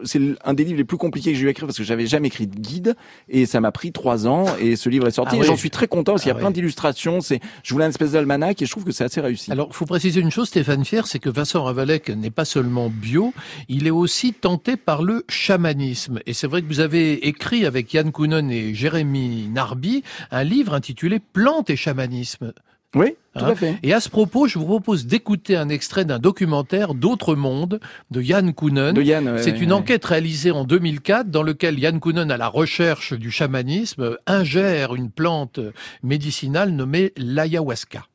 [0.03, 2.07] c'est un des livres les plus compliqués que j'ai eu à écrire parce que j'avais
[2.07, 2.95] jamais écrit de guide
[3.29, 5.31] et ça m'a pris trois ans et ce livre est sorti.
[5.33, 5.45] Ah et oui.
[5.45, 6.53] j'en suis très content parce qu'il y a Ah plein oui.
[6.53, 7.21] d'illustrations.
[7.21, 9.51] C'est, je voulais un espèce d'almanach et je trouve que c'est assez réussi.
[9.51, 13.33] Alors, faut préciser une chose, Stéphane Fier, c'est que Vincent Ravalek n'est pas seulement bio,
[13.69, 16.19] il est aussi tenté par le chamanisme.
[16.25, 20.73] Et c'est vrai que vous avez écrit avec Yann Kounen et Jérémy Narby un livre
[20.73, 22.53] intitulé Plantes et chamanisme.
[22.95, 23.75] Oui, tout Hein à fait.
[23.83, 27.79] Et à ce propos, je vous propose d'écouter un extrait d'un documentaire D'autres mondes
[28.11, 28.93] de Yann Kounen.
[28.93, 29.77] De Yann, ouais, C'est ouais, une ouais.
[29.79, 35.11] enquête réalisée en 2004 dans lequel Yann Kounen, à la recherche du chamanisme, ingère une
[35.11, 35.59] plante
[36.01, 38.05] médicinale nommée l'ayahuasca.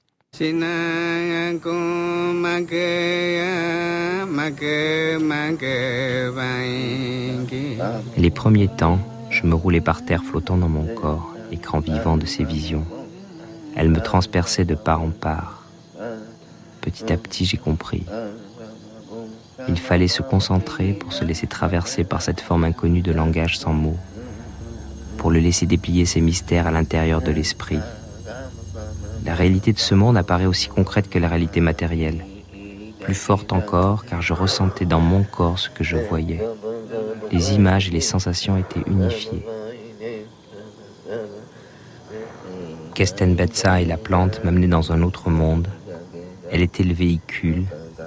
[8.17, 8.99] Les premiers temps,
[9.31, 12.85] je me roulais par terre flottant dans mon corps, écran vivant de ces visions.
[13.77, 15.63] Elles me transperçaient de part en part.
[16.81, 18.05] Petit à petit, j'ai compris.
[19.69, 23.73] Il fallait se concentrer pour se laisser traverser par cette forme inconnue de langage sans
[23.73, 23.99] mots,
[25.17, 27.81] pour le laisser déplier ses mystères à l'intérieur de l'esprit.
[29.25, 32.25] La réalité de ce monde apparaît aussi concrète que la réalité matérielle,
[33.01, 36.41] plus forte encore car je ressentais dans mon corps ce que je voyais.
[37.31, 39.45] Les images et les sensations étaient unifiées.
[42.95, 45.69] Kesten Betsa et la plante m'amenaient dans un autre monde.
[46.51, 47.65] Elle était le véhicule,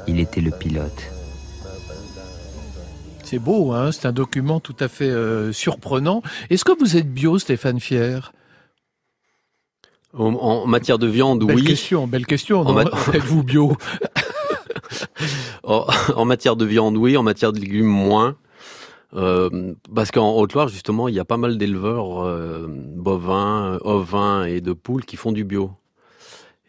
[0.07, 1.11] il était le pilote.
[3.23, 6.21] C'est beau, hein c'est un document tout à fait euh, surprenant.
[6.51, 8.31] Est-ce que vous êtes bio, Stéphane Fier?
[10.17, 11.63] En, en matière de viande, Belle oui.
[11.63, 12.63] question, belle question.
[13.13, 13.75] Êtes-vous bio?
[15.63, 17.17] En, en matière de viande, oui.
[17.17, 18.35] En matière de légumes, moins.
[19.15, 24.61] Euh, parce qu'en Haute-Loire, justement, il y a pas mal d'éleveurs euh, bovins, ovins et
[24.61, 25.71] de poules qui font du bio.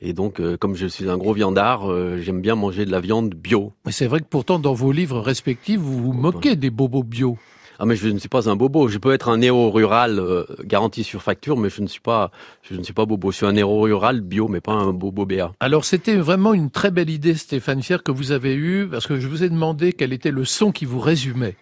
[0.03, 3.01] Et donc, euh, comme je suis un gros viandard, euh, j'aime bien manger de la
[3.01, 3.73] viande bio.
[3.87, 7.39] Mais c'est vrai que pourtant, dans vos livres respectifs, vous vous moquez des bobos bio.
[7.79, 8.89] Ah mais je ne suis pas un bobo.
[8.89, 12.31] Je peux être un néo-rural euh, garanti sur facture, mais je ne suis pas,
[12.63, 13.31] je ne suis pas bobo.
[13.31, 15.53] Je suis un néo-rural bio, mais pas un bobo BA.
[15.61, 19.19] Alors, c'était vraiment une très belle idée, Stéphane Fier, que vous avez eue, parce que
[19.19, 21.57] je vous ai demandé quel était le son qui vous résumait.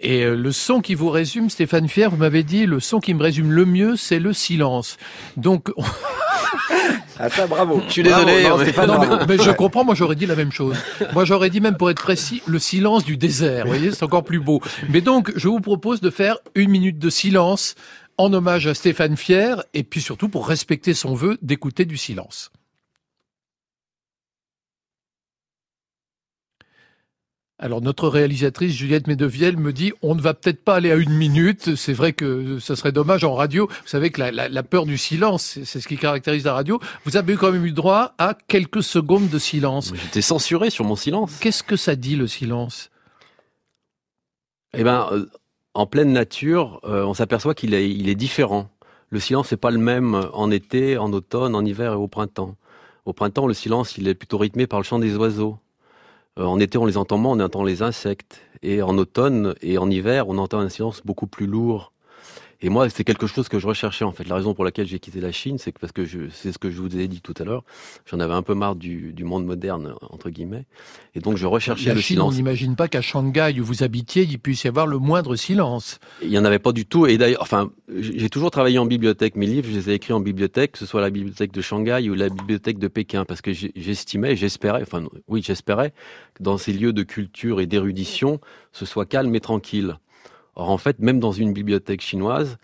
[0.00, 3.14] Et euh, le son qui vous résume, Stéphane Fier, vous m'avez dit, le son qui
[3.14, 4.96] me résume le mieux, c'est le silence.
[5.36, 5.70] Donc,
[7.18, 7.82] Ah ça, bravo.
[7.88, 10.52] Je suis désolé, Bravo, non, mais- Non, mais je comprends, moi j'aurais dit la même
[10.52, 10.76] chose.
[11.14, 13.64] Moi j'aurais dit même pour être précis, le silence du désert.
[13.64, 14.60] Vous voyez, c'est encore plus beau.
[14.90, 17.74] Mais donc, je vous propose de faire une minute de silence
[18.18, 22.50] en hommage à Stéphane Fier et puis surtout pour respecter son vœu d'écouter du silence.
[27.58, 31.14] Alors notre réalisatrice Juliette Medevielle me dit on ne va peut-être pas aller à une
[31.14, 31.74] minute.
[31.74, 33.66] C'est vrai que ça serait dommage en radio.
[33.68, 36.78] Vous savez que la, la- la peur du silence, c'est ce qui caractérise la radio.
[37.06, 39.92] Vous avez quand même eu droit à quelques secondes de silence.
[39.94, 41.38] J'étais censuré sur mon silence.
[41.40, 42.90] Qu'est-ce que ça dit le silence?
[44.74, 45.26] Eh ben, euh,
[45.72, 48.68] en pleine nature, euh, on s'aperçoit qu'il est, il est différent.
[49.08, 52.56] Le silence n'est pas le même en été, en automne, en hiver et au printemps.
[53.06, 55.58] Au printemps, le silence, il est plutôt rythmé par le chant des oiseaux.
[56.38, 58.42] Euh, en été, on les entend moins, on entend les insectes.
[58.62, 61.92] Et en automne et en hiver, on entend un silence beaucoup plus lourd.
[62.62, 64.26] Et moi, c'est quelque chose que je recherchais en fait.
[64.28, 66.70] La raison pour laquelle j'ai quitté la Chine, c'est que parce que c'est ce que
[66.70, 67.64] je vous ai dit tout à l'heure.
[68.06, 70.64] J'en avais un peu marre du, du monde moderne entre guillemets,
[71.14, 72.36] et donc je recherchais La le Chine, on silence.
[72.36, 75.98] n'imagine pas qu'à Shanghai où vous habitiez, il puisse y avoir le moindre silence.
[76.22, 77.06] Il n'y en avait pas du tout.
[77.06, 79.36] Et d'ailleurs, enfin, j'ai toujours travaillé en bibliothèque.
[79.36, 82.08] Mes livres, je les ai écrits en bibliothèque, que ce soit la bibliothèque de Shanghai
[82.08, 85.92] ou la bibliothèque de Pékin, parce que j'estimais, j'espérais, enfin, oui, j'espérais
[86.34, 88.40] que dans ces lieux de culture et d'érudition,
[88.72, 89.98] ce soit calme et tranquille.
[90.56, 92.56] Or, en fait, même dans une bibliothèque chinoise,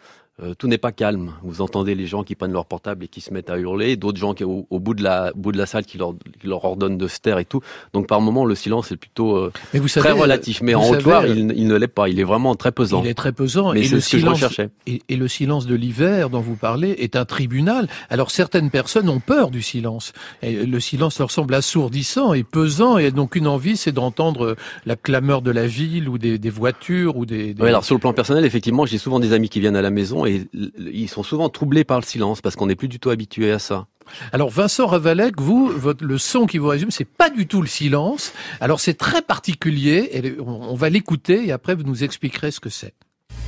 [0.43, 1.33] euh, tout n'est pas calme.
[1.43, 4.19] Vous entendez les gens qui prennent leur portable et qui se mettent à hurler, d'autres
[4.19, 6.65] gens qui au, au bout de la bout de la salle qui leur, qui leur
[6.65, 7.61] ordonnent de se taire et tout.
[7.93, 10.63] Donc par moment, le silence est plutôt euh, Mais vous très relatif.
[10.63, 12.09] Mais en Haute-Loire, euh, il, il ne l'est pas.
[12.09, 13.03] Il est vraiment très pesant.
[13.03, 13.73] Il est très pesant.
[13.75, 14.41] Mais et le ce que je silence,
[14.87, 17.89] et, et le silence de l'hiver dont vous parlez est un tribunal.
[18.09, 20.13] Alors certaines personnes ont peur du silence.
[20.43, 24.97] Et le silence leur semble assourdissant et pesant et donc une envie, c'est d'entendre la
[24.97, 27.55] clameur de la ville ou des, des voitures ou des.
[27.55, 29.83] des- Ouais, alors sur le plan personnel, effectivement, j'ai souvent des amis qui viennent à
[29.83, 32.99] la maison et ils sont souvent troublés par le silence parce qu'on n'est plus du
[32.99, 33.87] tout habitué à ça.
[34.33, 37.69] Alors Vincent Ravalec, vous, votre, le son qui vous résume, c'est pas du tout le
[37.69, 38.33] silence.
[38.61, 40.09] Alors c'est très particulier.
[40.13, 42.95] Et on, on va l'écouter et après vous nous expliquerez ce que c'est.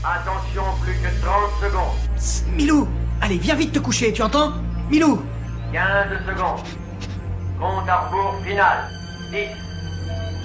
[0.02, 2.56] Attention, plus que 30 secondes.
[2.56, 2.88] Milou,
[3.20, 4.52] allez, viens vite te coucher, tu entends?
[4.90, 5.20] Milou
[5.72, 5.82] 15
[6.26, 6.60] secondes.
[7.58, 8.90] Compte à rebours final.
[9.32, 9.38] 10,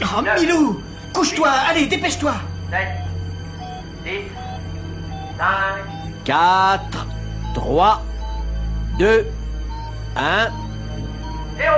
[0.01, 0.79] Oh, Milou
[1.13, 2.33] Couche-toi, allez, dépêche-toi
[2.71, 2.79] 7,
[4.05, 4.11] 6,
[5.37, 5.45] 5,
[6.29, 7.07] 4,
[7.55, 8.03] 3,
[8.99, 9.25] 2,
[10.15, 10.47] 1.
[11.57, 11.69] 0.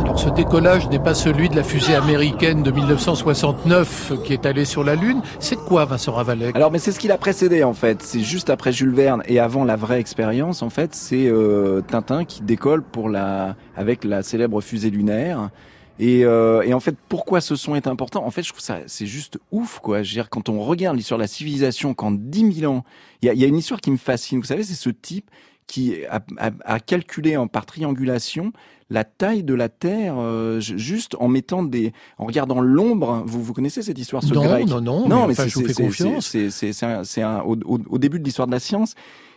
[0.00, 4.64] Alors ce décollage n'est pas celui de la fusée américaine de 1969 qui est allée
[4.64, 5.22] sur la Lune.
[5.38, 6.56] C'est quoi Vincent Ravalec?
[6.56, 8.02] Alors, mais c'est ce qui l'a précédé en fait.
[8.02, 10.60] C'est juste après Jules Verne et avant la vraie expérience.
[10.60, 15.50] En fait, c'est euh, Tintin qui décolle pour la avec la célèbre fusée lunaire.
[15.98, 18.24] Et, euh, et en fait, pourquoi ce son est important?
[18.26, 20.02] En fait, je trouve ça c'est juste ouf, quoi.
[20.02, 22.84] Je veux dire, quand on regarde l'histoire de la civilisation, qu'en 10 000 ans,
[23.22, 24.38] il y a, y a une histoire qui me fascine.
[24.38, 25.30] Vous savez, c'est ce type
[25.66, 28.52] qui a, a- a calculé en par triangulation
[28.90, 33.22] la taille de la Terre euh, ju- juste en mettant des, en regardant l'ombre.
[33.26, 34.66] Vous vous connaissez cette histoire, ce Non, grec?
[34.68, 36.36] non, non, non, mais mais, enfin, je vous fais confiance.
[36.50, 38.94] c'est c'est au début de l'histoire de la science.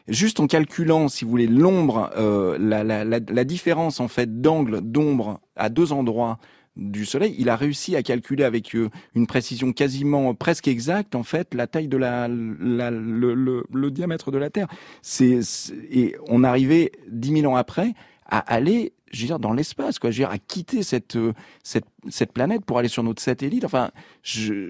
[0.09, 4.41] Juste en calculant, si vous voulez, l'ombre, euh, la, la, la, la différence en fait
[4.41, 6.39] d'angle d'ombre à deux endroits
[6.77, 11.23] du Soleil, il a réussi à calculer avec euh, une précision quasiment presque exacte en
[11.23, 14.67] fait la taille de la, le, diamètre de la Terre.
[15.01, 15.39] C'est
[15.91, 17.93] et on arrivait dix mille ans après
[18.25, 20.11] à aller je veux dire, dans l'espace, quoi.
[20.11, 23.63] Je veux dire, à quitter cette, euh, cette, planète pour aller sur notre satellite.
[23.63, 23.91] Enfin,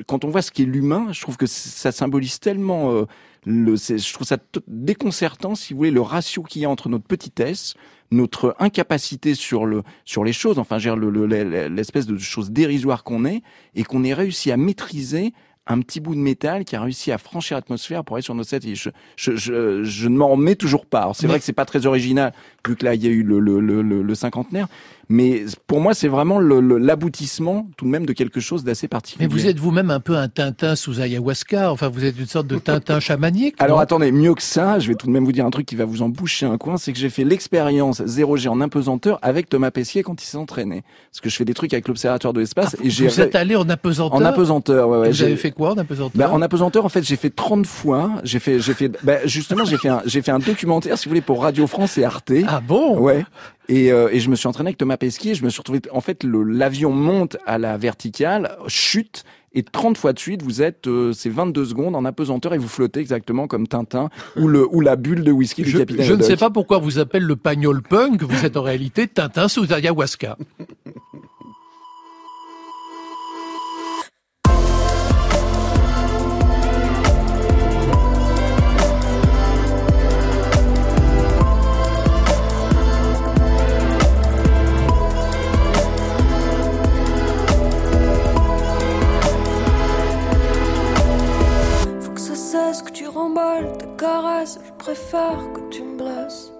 [0.05, 3.05] quand on voit ce qu'est l'humain, je trouve que ça symbolise tellement euh,
[3.45, 7.05] le, je trouve ça déconcertant, si vous voulez, le ratio qu'il y a entre notre
[7.05, 7.73] petitesse,
[8.11, 13.03] notre incapacité sur le, sur les choses, enfin, le- le- le- l'espèce de chose dérisoire
[13.03, 13.41] qu'on est,
[13.75, 15.33] et qu'on ait réussi à maîtriser
[15.69, 18.49] un petit bout de métal qui a réussi à franchir l'atmosphère pour aller sur notre
[18.49, 18.77] satellite.
[18.77, 21.01] Je, je, je, je ne m'en remets toujours pas.
[21.01, 22.31] Alors, C'est vrai que c'est pas très original,
[22.65, 24.67] vu que là, il y a eu le, le, le, le, le cinquantenaire.
[25.09, 29.27] Mais pour moi, c'est vraiment l'aboutissement, tout de même, de quelque chose d'assez particulier.
[29.27, 31.71] Mais vous êtes vous-même un peu un Tintin sous ayahuasca.
[31.71, 33.55] Enfin, vous êtes une sorte de Tintin chamanique.
[33.59, 35.75] Alors attendez, mieux que ça, je vais tout de même vous dire un truc qui
[35.75, 39.49] va vous en boucher un coin, c'est que j'ai fait l'expérience 0G en impesanteur avec
[39.49, 40.83] Thomas Pessier quand il s'est entraîné.
[41.11, 43.35] Parce que je fais des trucs avec l'observatoire de l'espace et j'ai Ah, vous êtes
[43.35, 45.09] allé en apesanteur en apesanteur, ouais, ouais.
[45.11, 48.11] Vous avez fait quoi en apesanteur Bah, en apesanteur, en fait, j'ai fait 30 fois.
[48.23, 51.11] J'ai fait, j'ai fait, bah, justement, j'ai fait un, j'ai fait un documentaire, si vous
[51.11, 52.31] voulez, pour Radio France et Arte.
[52.47, 52.99] Ah bon?
[52.99, 53.25] Ouais.
[53.69, 55.35] Et, euh, et je me suis entraîné avec Thomas Pesquet.
[55.35, 59.23] Je me suis retrouvé, en fait, l'avion monte à la verticale, chute,
[59.57, 62.67] et 30 fois de suite, vous êtes, euh, c'est 22 secondes en apesanteur et vous
[62.67, 66.13] flottez exactement comme Tintin ou le, ou la bulle de whisky du Je, capitaine je
[66.13, 68.21] ne sais pas pourquoi vous appelle le pagnol punk.
[68.21, 70.37] Vous êtes en réalité Tintin sous ayahuasca.
[93.37, 96.53] Je préfère que tu me blesses.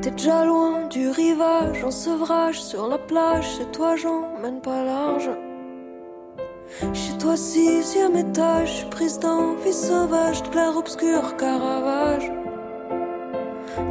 [0.00, 3.58] T'es déjà loin du rivage, en sevrage sur la plage.
[3.58, 5.30] Chez toi, j'emmène pas large.
[6.92, 12.32] Chez toi, sixième étage, je suis prise d'envie sauvage, de clair obscur, Caravage.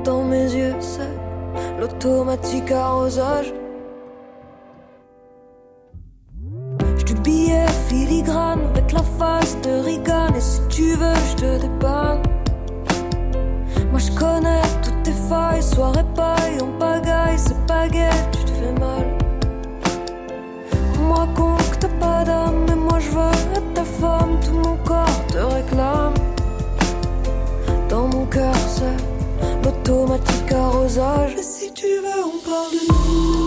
[0.04, 3.54] Dans mes yeux, c'est l'automatique arrosage.
[7.32, 10.34] Du billet filigrane avec la face de Reagan.
[10.36, 12.22] Et si tu veux, je te dépanne.
[13.90, 18.52] Moi je connais toutes tes failles, soirée paille, en pagaille, c'est pas gay, tu te
[18.52, 19.18] fais mal.
[21.00, 24.58] On me raconte que t'as pas d'âme, mais moi je veux être ta femme, tout
[24.58, 26.14] mon corps te réclame.
[27.88, 28.98] Dans mon cœur, c'est
[29.64, 31.36] l'automatique arrosage.
[31.40, 33.42] Et si tu veux, on parle de nous.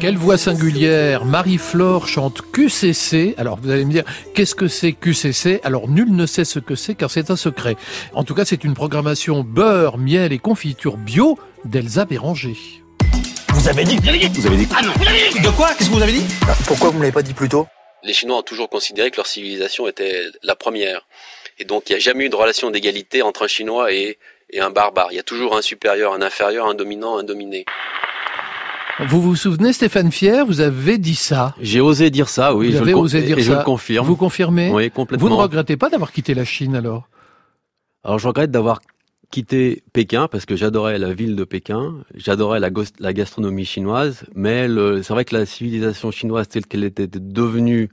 [0.00, 3.34] Quelle voix singulière Marie-Flore chante QCC.
[3.38, 6.74] Alors vous allez me dire, qu'est-ce que c'est QCC Alors nul ne sait ce que
[6.74, 7.76] c'est car c'est un secret.
[8.12, 12.56] En tout cas, c'est une programmation beurre, miel et confiture bio d'Elsa Béranger.
[13.54, 15.50] Vous avez dit Vous avez dit Vous avez dit Ah non, vous avez dit De
[15.50, 15.68] quoi?
[15.74, 16.24] Qu'est-ce que vous avez dit?
[16.66, 17.66] Pourquoi vous me l'avez pas dit plus tôt?
[18.02, 21.06] Les Chinois ont toujours considéré que leur civilisation était la première.
[21.58, 24.18] Et donc, il n'y a jamais eu de relation d'égalité entre un Chinois et,
[24.54, 25.08] et un barbare.
[25.10, 27.66] Il y a toujours un supérieur, un inférieur, un dominant, un dominé.
[29.08, 31.54] Vous vous souvenez, Stéphane Fier, vous avez dit ça.
[31.60, 32.68] J'ai osé dire ça, oui.
[32.68, 33.52] vous je avez le osé dire et ça.
[33.52, 34.06] je le confirme.
[34.06, 35.26] Vous confirmez Oui, complètement.
[35.26, 37.08] Vous ne regrettez pas d'avoir quitté la Chine alors
[38.04, 38.80] Alors je regrette d'avoir
[39.32, 44.68] quitté Pékin parce que j'adorais la ville de Pékin, j'adorais la, gastronomie chinoise, mais
[45.02, 47.90] c'est vrai que la civilisation chinoise telle qu'elle était devenue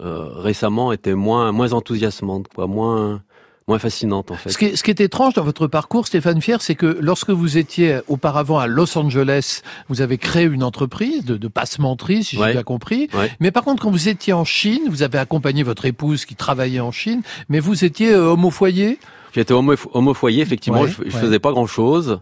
[0.00, 3.22] euh, récemment était moins moins enthousiasmante, quoi, moins
[3.68, 4.50] moins fascinante en fait.
[4.50, 7.30] Ce qui, est, ce qui est étrange dans votre parcours, Stéphane Fier, c'est que lorsque
[7.30, 12.36] vous étiez auparavant à Los Angeles, vous avez créé une entreprise de, de passementerie, si
[12.36, 12.52] j'ai Ouais.
[12.52, 13.08] bien compris.
[13.14, 13.30] Ouais.
[13.40, 16.80] Mais par contre, quand vous étiez en Chine, vous avez accompagné votre épouse qui travaillait
[16.80, 18.98] en Chine, mais vous étiez euh, homme au foyer?
[19.34, 22.20] J'étais homo, homo foyer, effectivement, Ouais, je, je faisais pas grand chose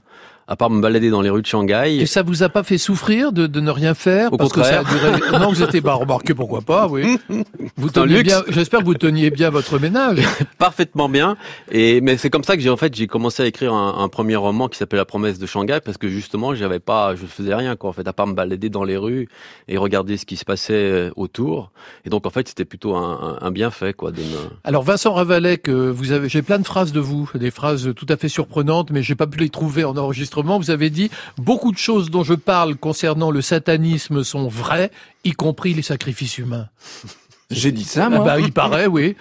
[0.49, 1.97] à part me balader dans les rues de Shanghai.
[2.01, 4.85] Et ça vous a pas fait souffrir de, de ne rien faire Au parce contraire.
[4.85, 5.39] que ça a duré...
[5.39, 7.19] Non, vous étiez pas remarqué, pourquoi pas, oui.
[7.77, 10.21] Vous teniez bien, j'espère que vous teniez bien votre ménage.
[10.59, 11.37] parfaitement bien.
[11.71, 14.09] Et mais c'est comme ça que j'ai en fait j'ai commencé à écrire un, un
[14.09, 17.55] premier roman qui s'appelle La promesse de Shanghai parce que justement j'avais pas, je faisais
[17.55, 19.29] rien quoi en fait à part me balader dans les rues
[19.69, 21.71] et regarder ce qui se passait euh, autour.
[22.05, 24.37] Et donc en fait c'était plutôt un, un, un bienfait quoi de me...
[24.65, 28.17] Alors Vincent Ravalec, vous avez, j'ai plein de phrases de vous, des phrases tout à
[28.17, 30.36] fait surprenantes, mais j'ai pas pu les trouver en enregistrement.
[30.59, 34.91] Vous avez dit beaucoup de choses dont je parle concernant le satanisme sont vraies,
[35.25, 36.69] y compris les sacrifices humains.
[37.51, 39.15] J'ai dit ça, Ah moi bah, il paraît, oui.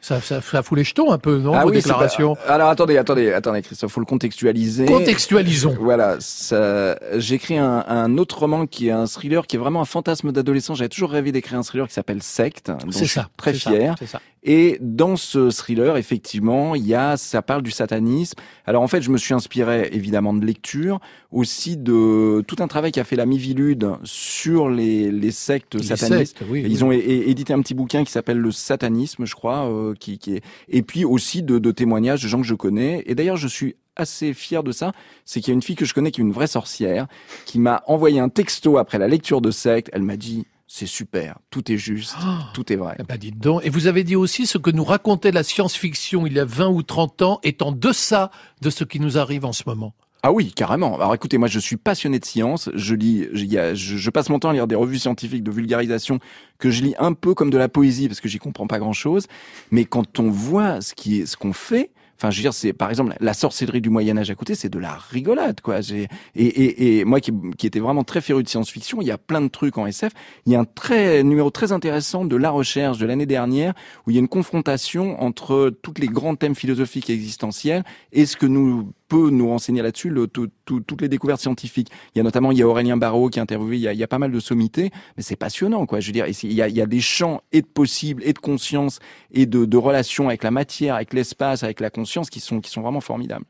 [0.00, 2.70] Ça, ça, ça fout les jetons un peu, non, Ah vos oui, déclarations pas- Alors
[2.70, 4.86] attendez, attendez, attendez, Christophe, faut le contextualiser.
[4.86, 5.76] Contextualisons.
[5.78, 6.96] Voilà, ça...
[7.16, 10.74] j'écris un, un autre roman qui est un thriller qui est vraiment un fantasme d'adolescent.
[10.74, 13.52] J'avais toujours rêvé d'écrire un thriller qui s'appelle Secte, dont C'est je suis ça, très
[13.52, 13.94] fier.
[13.98, 14.22] c'est ça.
[14.48, 18.38] Et dans ce thriller, effectivement, il y a, ça parle du satanisme.
[18.64, 21.00] Alors en fait, je me suis inspiré évidemment de lecture,
[21.32, 26.38] aussi de tout un travail qu'a fait la Mivilude sur les, les sectes Les satanistes.
[26.38, 26.82] sectes, oui, Ils oui.
[26.84, 30.42] ont édité un petit bouquin qui s'appelle Le Satanisme, je crois, euh, qui, qui est...
[30.68, 33.02] et puis aussi de, de témoignages de gens que je connais.
[33.06, 34.92] Et d'ailleurs, je suis assez fier de ça,
[35.24, 37.06] c'est qu'il y a une fille que je connais qui est une vraie sorcière,
[37.46, 39.90] qui m'a envoyé un texto après la lecture de secte.
[39.92, 40.46] Elle m'a dit,
[40.76, 42.16] c'est super, tout est juste,
[42.52, 42.98] tout est vrai.
[43.08, 43.64] Bah dites donc.
[43.64, 46.68] Et vous avez dit aussi ce que nous racontait la science-fiction il y a 20
[46.68, 49.94] ou 30 ans est en deçà de ce qui nous arrive en ce moment.
[50.22, 50.96] Ah oui, carrément.
[50.96, 52.68] Alors écoutez, moi je suis passionné de science.
[52.74, 56.18] Je lis, je, je passe mon temps à lire des revues scientifiques de vulgarisation
[56.58, 58.92] que je lis un peu comme de la poésie parce que j'y comprends pas grand
[58.92, 59.28] chose.
[59.70, 62.72] Mais quand on voit ce qui est, ce qu'on fait, enfin je veux dire, c'est
[62.72, 65.80] par exemple la sorcellerie du Moyen Âge à côté, c'est de la rigolade quoi.
[65.90, 69.18] Et, et, et moi qui, qui était vraiment très féru de science-fiction, il y a
[69.18, 70.12] plein de trucs en SF.
[70.46, 73.74] Il y a un très numéro très intéressant de La Recherche de l'année dernière
[74.06, 78.26] où il y a une confrontation entre tous les grands thèmes philosophiques et existentiels et
[78.26, 81.88] ce que nous peut nous renseigner là-dessus le, tout- tout- toutes les découvertes scientifiques.
[82.14, 83.92] Il y a notamment il y a Aurélien Barraud qui a interviewé, il y a,
[83.92, 86.00] il y a pas mal de sommités, mais c'est passionnant quoi.
[86.00, 88.32] Je veux dire, il y a, il y a des champs et de possibles et
[88.32, 88.98] de conscience
[89.32, 92.70] et de, de relations avec la matière, avec l'espace, avec la conscience qui sont qui
[92.70, 93.44] sont vraiment formidables.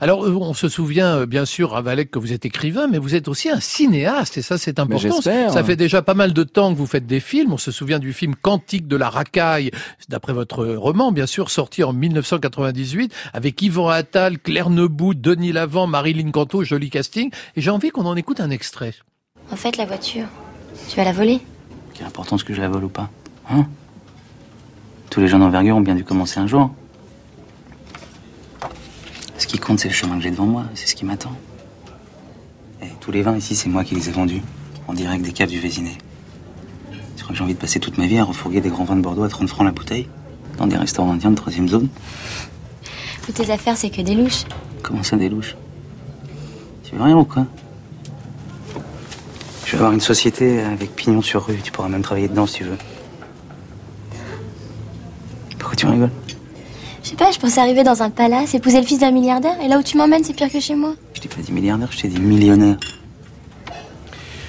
[0.00, 3.14] Alors, euh, on se souvient euh, bien sûr, Ravalek, que vous êtes écrivain, mais vous
[3.14, 5.20] êtes aussi un cinéaste, et ça c'est important.
[5.20, 7.52] Ça fait déjà pas mal de temps que vous faites des films.
[7.52, 9.70] On se souvient du film Cantique de la racaille,
[10.08, 15.86] d'après votre roman, bien sûr, sorti en 1998, avec Yvan Attal, Claire Nebout, Denis Lavant,
[15.86, 17.30] Marilyn Canto, joli casting.
[17.56, 18.94] Et j'ai envie qu'on en écoute un extrait.
[19.50, 20.26] En fait, la voiture,
[20.88, 21.40] tu vas la voler?
[21.94, 23.10] Quelle importance que je la vole ou pas?
[23.50, 23.66] Hein?
[25.10, 26.70] Tous les gens d'envergure ont bien dû commencer un jour.
[29.38, 31.32] Ce qui compte, c'est le chemin que j'ai devant moi, c'est ce qui m'attend.
[32.82, 34.42] Et tous les vins ici, c'est moi qui les ai vendus,
[34.88, 35.96] en direct des caves du Vésinet.
[37.16, 38.96] Tu crois que j'ai envie de passer toute ma vie à refourguer des grands vins
[38.96, 40.08] de Bordeaux à 30 francs la bouteille
[40.58, 41.88] Dans des restaurants indiens de troisième zone
[43.24, 44.44] Toutes tes affaires, c'est que des louches.
[44.82, 45.56] Comment ça, des louches?
[46.82, 47.46] Tu veux rien ou quoi?
[49.64, 52.54] Je vais avoir une société avec pignon sur rue, tu pourras même travailler dedans si
[52.54, 52.78] tu veux.
[55.58, 56.10] Pourquoi tu rigoles?
[57.08, 59.68] Je sais pas, je pensais arriver dans un palace, épouser le fils d'un milliardaire, et
[59.68, 60.94] là où tu m'emmènes, c'est pire que chez moi.
[61.14, 62.76] Je t'ai pas dit milliardaire, je t'ai dit millionnaire.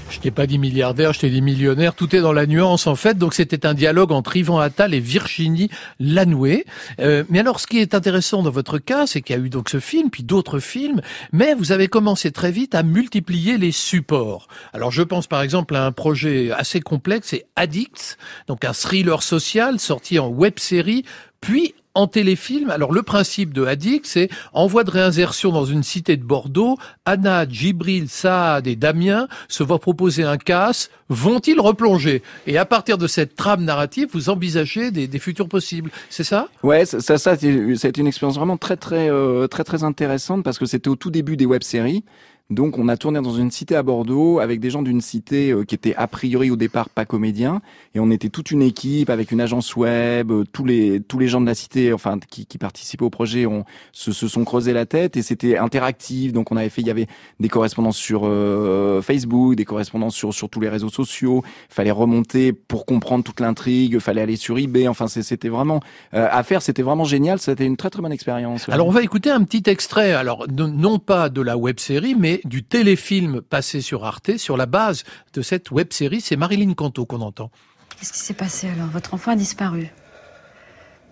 [0.09, 1.95] Je t'ai pas dit milliardaire, je t'ai dit millionnaire.
[1.95, 3.17] Tout est dans la nuance en fait.
[3.17, 5.69] Donc c'était un dialogue entre Yvan Attal et Virginie
[6.01, 6.65] Lanoué.
[6.99, 9.49] Euh, mais alors, ce qui est intéressant dans votre cas, c'est qu'il y a eu
[9.49, 10.99] donc ce film, puis d'autres films,
[11.31, 14.49] mais vous avez commencé très vite à multiplier les supports.
[14.73, 19.23] Alors je pense par exemple à un projet assez complexe, c'est Addicts, donc un thriller
[19.23, 21.05] social sorti en web série,
[21.39, 22.69] puis en téléfilm.
[22.69, 26.77] Alors le principe de Addict, c'est envoi de réinsertion dans une cité de Bordeaux.
[27.05, 30.89] Anna, Djibril, Saad et Damien se voient proposer un casse.
[31.09, 32.21] Vont-ils replonger?
[32.47, 35.91] Et à partir de cette trame narrative, vous envisagez des, futurs possibles.
[36.09, 36.47] C'est ça?
[36.63, 40.65] Ouais, ça, ça, été une expérience vraiment très, très, euh, très, très intéressante parce que
[40.65, 42.03] c'était au tout début des web-séries.
[42.49, 45.63] Donc, on a tourné dans une cité à Bordeaux avec des gens d'une cité euh,
[45.65, 47.61] qui étaient a priori au départ pas comédiens,
[47.93, 51.27] et on était toute une équipe avec une agence web, euh, tous les tous les
[51.27, 54.73] gens de la cité, enfin qui, qui participaient au projet, on se, se sont creusé
[54.73, 56.33] la tête et c'était interactif.
[56.33, 57.07] Donc, on avait fait, il y avait
[57.39, 61.43] des correspondances sur euh, Facebook, des correspondances sur sur tous les réseaux sociaux.
[61.69, 64.87] Fallait remonter pour comprendre toute l'intrigue, fallait aller sur eBay.
[64.87, 65.81] Enfin, c'était vraiment
[66.15, 67.37] euh, à faire, c'était vraiment génial.
[67.39, 68.67] C'était une très très bonne expérience.
[68.69, 72.63] Alors on va écouter un petit extrait, alors non- pas de la web-série, mais du
[72.63, 76.21] téléfilm passé sur Arte, sur la base de cette web-série.
[76.21, 77.51] C'est Marilyn Canto qu'on entend.
[77.97, 78.87] Qu'est-ce qui s'est passé alors?
[78.87, 79.89] Votre enfant a disparu.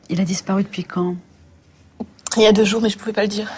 [0.10, 1.18] Il a disparu depuis quand?
[2.38, 3.52] Il y a deux jours, mais je pouvais pas le dire.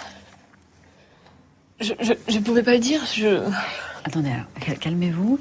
[1.80, 3.42] Je, je, je pouvais pas le dire, je...
[4.04, 4.46] Attendez, alors,
[4.80, 5.38] calmez-vous.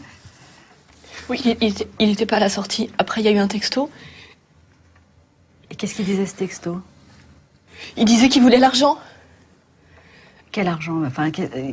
[1.30, 2.90] Oui, il, il était, il était pas à la sortie.
[2.98, 3.90] Après, il y a eu un texto.
[5.70, 6.82] Et qu'est-ce qu'il disait ce texto?
[7.98, 8.98] Il disait qu'il voulait l'argent.
[10.52, 11.04] Quel argent?
[11.06, 11.72] Enfin, que- euh,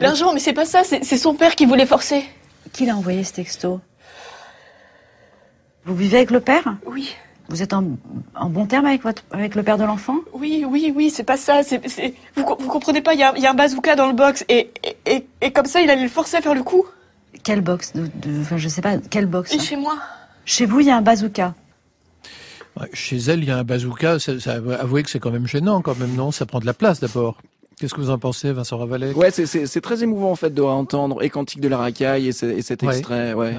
[0.00, 2.24] L'argent, mais c'est pas ça, c'est son père qui voulait forcer.
[2.72, 3.80] qui l'a envoyé ce texto?
[5.84, 6.76] Vous vivez avec le père?
[6.86, 7.14] Oui.
[7.48, 7.84] Vous êtes en,
[8.34, 10.16] en bon terme avec, votre, avec le père de l'enfant?
[10.32, 11.60] Oui, oui, oui, c'est pas ça.
[12.36, 14.44] Vous, vous comprenez pas, il y a, il y a un bazooka dans le box
[14.48, 16.84] et, et, et, et comme ça, il allait le forcer à faire le coup.
[17.42, 19.94] Quelle box de, de- Enfin, je sais pas, quelle box Et chez moi.
[20.46, 21.54] Chez vous, il y a un bazooka.
[22.80, 24.18] Ouais, Chez elle, il y a un bazooka.
[24.18, 26.32] Ça, ça, avouez que c'est quand même gênant, quand même, non?
[26.32, 27.36] Ça prend de la place d'abord.
[27.78, 31.22] Qu'est-ce que vous en pensez, Vincent Ravalek Ouais, c'est- très émouvant en fait de réentendre
[31.22, 33.34] et Cantique de la racaille et, ce- et cet extrait.
[33.34, 33.54] Ouais.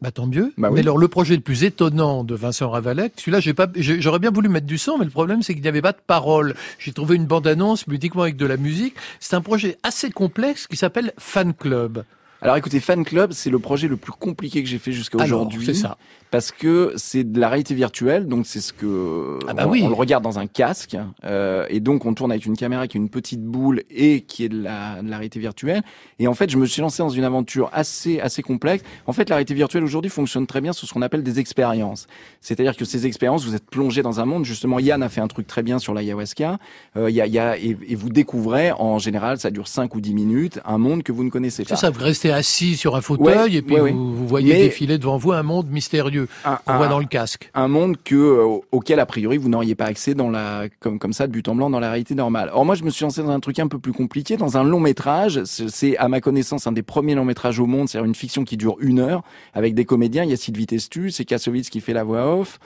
[0.00, 0.52] Bah tant mieux.
[0.56, 0.74] Bah oui.
[0.76, 4.30] Mais alors le projet le plus étonnant de Vincent Ravalek, celui-là j'ai pas, j'aurais bien
[4.30, 6.54] voulu mettre du son, mais le problème c'est qu'il n'y avait pas de parole.
[6.78, 8.94] J'ai trouvé une bande-annonce mais uniquement avec de la musique.
[9.18, 12.04] C'est un projet assez complexe qui s'appelle Fan Club.
[12.40, 15.40] Alors écoutez, Fan Club, c'est le projet le plus compliqué que j'ai fait jusqu'à Alors,
[15.40, 15.66] aujourd'hui.
[15.66, 15.98] c'est ça.
[16.30, 19.80] Parce que c'est de la réalité virtuelle, donc c'est ce que Ah bah on, oui.
[19.84, 22.96] on le regarde dans un casque, euh, et donc on tourne avec une caméra qui
[22.98, 25.82] est une petite boule et qui est de la, de la réalité virtuelle.
[26.18, 28.84] Et en fait, je me suis lancé dans une aventure assez assez complexe.
[29.06, 32.06] En fait, la réalité virtuelle aujourd'hui fonctionne très bien sur ce qu'on appelle des expériences.
[32.40, 34.44] C'est-à-dire que ces expériences, vous êtes plongé dans un monde.
[34.44, 36.58] Justement, Yann a fait un truc très bien sur l'ayahuasca.
[36.96, 40.00] Euh, y a, y a, et, et vous découvrez, en général, ça dure 5 ou
[40.00, 41.70] 10 minutes, un monde que vous ne connaissez pas.
[41.76, 43.92] C'est ça, vous restez assis sur un fauteuil Ouais, et puis ouais, ouais.
[43.92, 47.50] vous, vous voyez Mais- défiler devant vous un monde mystérieux qu'on voit dans le casque.
[47.54, 51.12] un monde que euh, auquel a priori vous n'auriez pas accès dans la comme comme
[51.12, 52.50] ça de but en blanc dans la réalité normale.
[52.52, 54.64] Or moi je me suis lancé dans un truc un peu plus compliqué, dans un
[54.64, 55.42] long métrage.
[55.44, 58.56] C'est à ma connaissance un des premiers longs métrages au monde, c'est une fiction qui
[58.56, 59.22] dure une heure
[59.54, 60.24] avec des comédiens.
[60.24, 62.58] Il y a Sylvie Testu, c'est Kassovitz qui fait la voix off.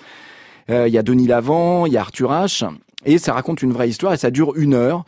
[0.70, 2.68] Euh, il y a Denis Lavant, il y a Arthur H.
[3.04, 5.04] Et ça raconte une vraie histoire et ça dure une heure.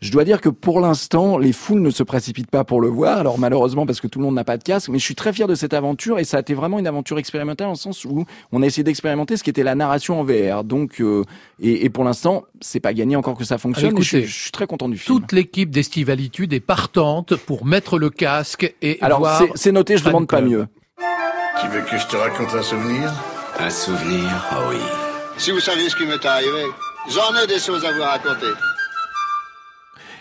[0.00, 3.18] Je dois dire que pour l'instant, les foules ne se précipitent pas pour le voir.
[3.18, 5.32] Alors malheureusement parce que tout le monde n'a pas de casque, mais je suis très
[5.32, 8.04] fier de cette aventure et ça a été vraiment une aventure expérimentale en le sens
[8.04, 10.62] où on a essayé d'expérimenter ce qui était la narration en VR.
[10.62, 11.24] Donc euh,
[11.60, 13.92] et, et pour l'instant, c'est pas gagné encore que ça fonctionne.
[13.92, 15.18] mais je, écoutez, je suis très content du film.
[15.18, 19.96] Toute l'équipe d'Estivalitude est partante pour mettre le casque et Alors voir c'est- c'est noté,
[19.96, 20.66] je demande pas mieux.
[21.60, 23.12] Tu veux que je te raconte un souvenir?
[23.58, 24.76] Un souvenir Ah oui.
[25.38, 26.62] Si vous saviez ce qui m'est arrivé,
[27.10, 28.46] j'en ai des choses à vous raconter.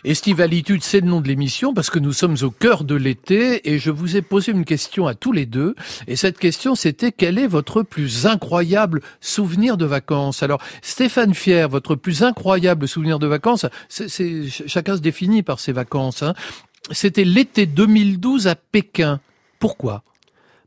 [0.03, 3.79] Estivalitude, c'est le nom de l'émission parce que nous sommes au cœur de l'été et
[3.79, 5.75] je vous ai posé une question à tous les deux.
[6.07, 10.43] Et cette question, c'était quel est votre plus incroyable souvenir de vacances?
[10.43, 15.43] Alors, Stéphane Fier, votre plus incroyable souvenir de vacances, c'est, c'est- ch- chacun se définit
[15.43, 16.23] par ses vacances.
[16.23, 16.33] hein.
[16.91, 19.19] C'était l'été 2012 à Pékin.
[19.59, 20.03] Pourquoi?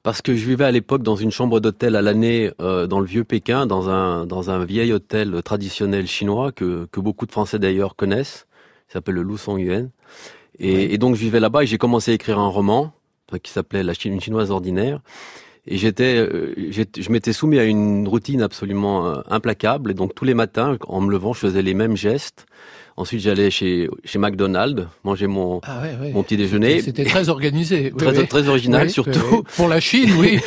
[0.03, 3.07] Parce que je vivais à l'époque dans une chambre d'hôtel à l'année euh, dans le
[3.07, 7.59] vieux Pékin, dans un dans un vieil hôtel traditionnel chinois que que beaucoup de Français
[7.59, 8.47] d'ailleurs connaissent.
[8.91, 9.91] Il s'appelle le Lusong Yuan.
[10.59, 12.93] Et, et donc je vivais là-bas et j'ai commencé à écrire un roman
[13.39, 15.01] qui s'appelait La Chine, une chinoise ordinaire.
[15.67, 19.93] Et j'étais, euh, je m'étais soumis à une routine absolument euh, implacable.
[19.93, 22.47] Et donc tous les matins, en me levant, je faisais les mêmes gestes.
[23.01, 26.13] Ensuite, j'allais chez chez McDonald's manger mon Ah ouais, ouais.
[26.13, 26.83] mon petit déjeuner.
[26.83, 27.93] C'était très organisé.
[27.95, 28.29] Oui, Très, oui.
[28.29, 29.43] très original, Oui, surtout.
[29.57, 30.39] Pour la Chine, oui.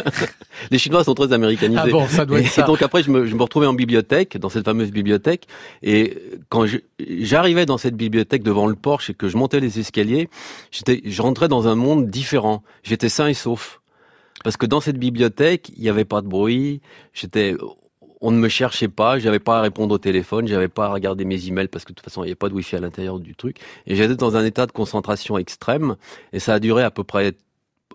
[0.70, 1.80] Les Chinois sont très américanisés.
[1.82, 2.62] Ah bon, ça doit être et ça.
[2.62, 5.46] donc après, je me, je me retrouvais en bibliothèque, dans cette fameuse bibliothèque.
[5.82, 6.18] Et
[6.50, 6.66] quand
[6.98, 10.28] j'arrivais dans cette bibliothèque devant le porche et que je montais les escaliers,
[10.70, 12.62] j'étais, je rentrais dans un monde différent.
[12.82, 13.80] J'étais sain et sauf.
[14.44, 16.82] Parce que dans cette bibliothèque, il n'y avait pas de bruit.
[17.14, 17.54] J'étais,
[18.20, 19.18] on ne me cherchait pas.
[19.18, 20.46] J'avais pas à répondre au téléphone.
[20.46, 22.48] J'avais pas à regarder mes emails parce que de toute façon, il n'y avait pas
[22.48, 23.58] de wifi à l'intérieur du truc.
[23.86, 25.96] Et j'étais dans un état de concentration extrême.
[26.32, 27.34] Et ça a duré à peu près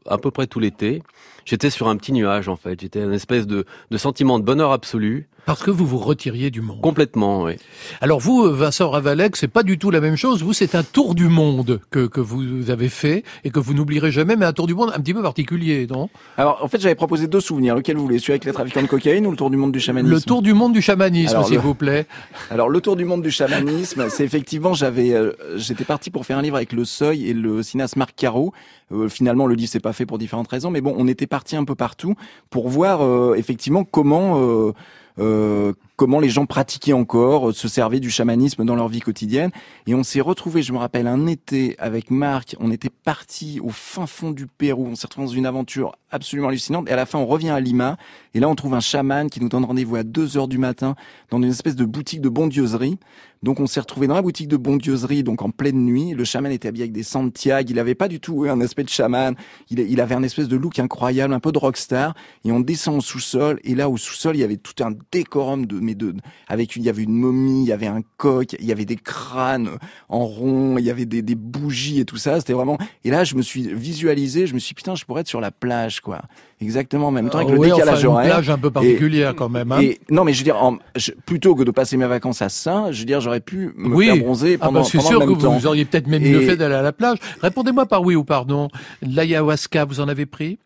[0.08, 1.04] à peu près tout l'été.
[1.46, 2.80] J'étais sur un petit nuage en fait.
[2.80, 5.30] J'étais une espèce de, de sentiment de bonheur absolu.
[5.46, 6.82] Parce que vous vous retiriez du monde.
[6.82, 7.54] Complètement, oui.
[8.00, 10.44] Alors vous, Vincent Ravalec, c'est pas du tout la même chose.
[10.44, 14.12] Vous, c'est un tour du monde que, que vous avez fait et que vous n'oublierez
[14.12, 16.10] jamais, mais un tour du monde un petit peu particulier, non?
[16.38, 17.76] Alors en fait j'avais proposé deux souvenirs.
[17.76, 18.20] Lequel vous voulez?
[18.20, 20.14] Celui avec les trafiquants de cocaïne ou le tour du monde du chamanisme?
[20.14, 22.06] Le tour du monde du chamanisme, s'il le- vous plaît.
[22.50, 26.38] Alors le tour du monde du chamanisme, c'est effectivement j'avais euh, j'étais parti pour faire
[26.38, 28.54] un livre avec le Seuil et le cinéaste Marc Caro.
[28.92, 31.56] Euh, finalement le livre s'est pas fait pour différentes raisons, mais bon on était parti
[31.56, 32.16] un peu partout
[32.50, 34.72] pour voir euh, effectivement comment
[35.20, 39.52] euh, comment les gens pratiquaient encore, se servaient du chamanisme dans leur vie quotidienne.
[39.88, 42.56] Et on s'est retrouvé, je me rappelle, un été avec Marc.
[42.60, 44.88] On était parti au fin fond du Pérou.
[44.88, 46.90] On s'est retrouvé dans une aventure absolument hallucinante.
[46.90, 47.98] Et à la fin, on revient à Lima.
[48.34, 50.96] Et là, on trouve un chaman qui nous donne rendez-vous à 2 heures du matin
[51.30, 52.98] dans une espèce de boutique de bondieuserie.
[53.44, 56.14] Donc, on s'est retrouvé dans la boutique de bondieuserie, donc en pleine nuit.
[56.14, 57.70] Le chaman était habillé avec des Santiago.
[57.72, 59.36] Il avait pas du tout un aspect de chaman.
[59.70, 62.14] Il, il avait un espèce de look incroyable, un peu de rockstar.
[62.46, 63.60] Et on descend au sous-sol.
[63.64, 66.14] Et là, au sous-sol, il y avait tout un décorum de, mais de,
[66.48, 68.86] avec une, il y avait une momie, il y avait un coq, il y avait
[68.86, 69.72] des crânes
[70.08, 72.40] en rond, il y avait des, des bougies et tout ça.
[72.40, 75.22] C'était vraiment, et là, je me suis visualisé, je me suis dit, putain, je pourrais
[75.22, 76.22] être sur la plage, quoi.
[76.62, 78.72] Exactement, en même temps, avec Ah le ouais, décalage enfin, une plage un peu Et-
[78.72, 79.80] particulière, quand même, hein.
[79.82, 82.50] Et, non, mais je veux dire, en- je- plutôt que de passer mes vacances à
[82.50, 85.08] Saint, je veux dire, j'aurais pu me oui, faire bronzer ah bah, pendant sûr le
[85.08, 85.58] que même vous, temps.
[85.58, 87.18] vous auriez peut-être même Et- mieux fait d'aller à la plage.
[87.42, 88.70] Répondez-moi par oui ou par non.
[89.02, 90.60] L'ayahuasca, vous en avez pris?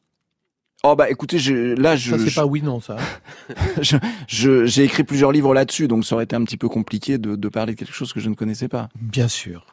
[0.83, 2.97] Oh bah écoutez, je, là je, Ça, c'est je- pas oui, non, ça.
[3.81, 3.97] je-
[4.27, 7.35] je- j'ai écrit plusieurs livres là-dessus, donc ça aurait été un petit peu compliqué de,
[7.35, 8.89] de parler de quelque chose que je ne connaissais pas.
[9.01, 9.65] Bien sûr.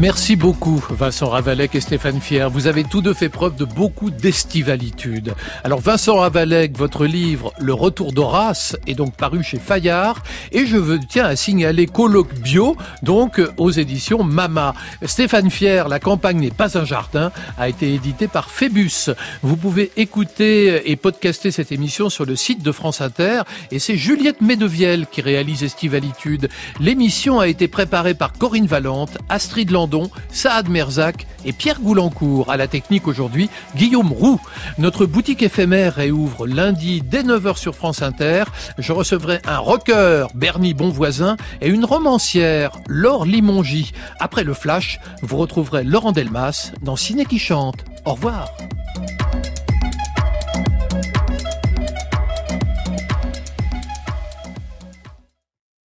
[0.00, 2.48] Merci beaucoup, Vincent Ravalec et Stéphane Fier.
[2.48, 5.34] Vous avez tous deux fait preuve de beaucoup d'estivalitude.
[5.62, 10.22] Alors, Vincent Ravalec, votre livre Le Retour d'Horace est donc paru chez Fayard.
[10.52, 14.74] Et je tiens, à signaler Colloque Bio, donc euh, aux éditions Mama.
[15.04, 19.10] Stéphane Fier, La campagne n'est pas un jardin, a été édité par Phébus.
[19.42, 23.42] Vous pouvez écouter et podcaster cette émission sur le site de France Inter.
[23.70, 26.48] Et c'est Juliette Medevielle qui réalise Estivalitude.
[26.80, 29.89] L'émission a été préparée par Corinne Valente, Astrid Landry
[30.30, 32.50] Saad Merzak et Pierre Goulancourt.
[32.50, 34.40] À la technique aujourd'hui, Guillaume Roux.
[34.78, 38.44] Notre boutique éphémère réouvre lundi dès 9h sur France Inter.
[38.78, 43.92] Je recevrai un rocker, Bernie Bonvoisin, et une romancière, Laure Limongi.
[44.18, 47.84] Après le flash, vous retrouverez Laurent Delmas dans Ciné qui chante.
[48.04, 48.48] Au revoir.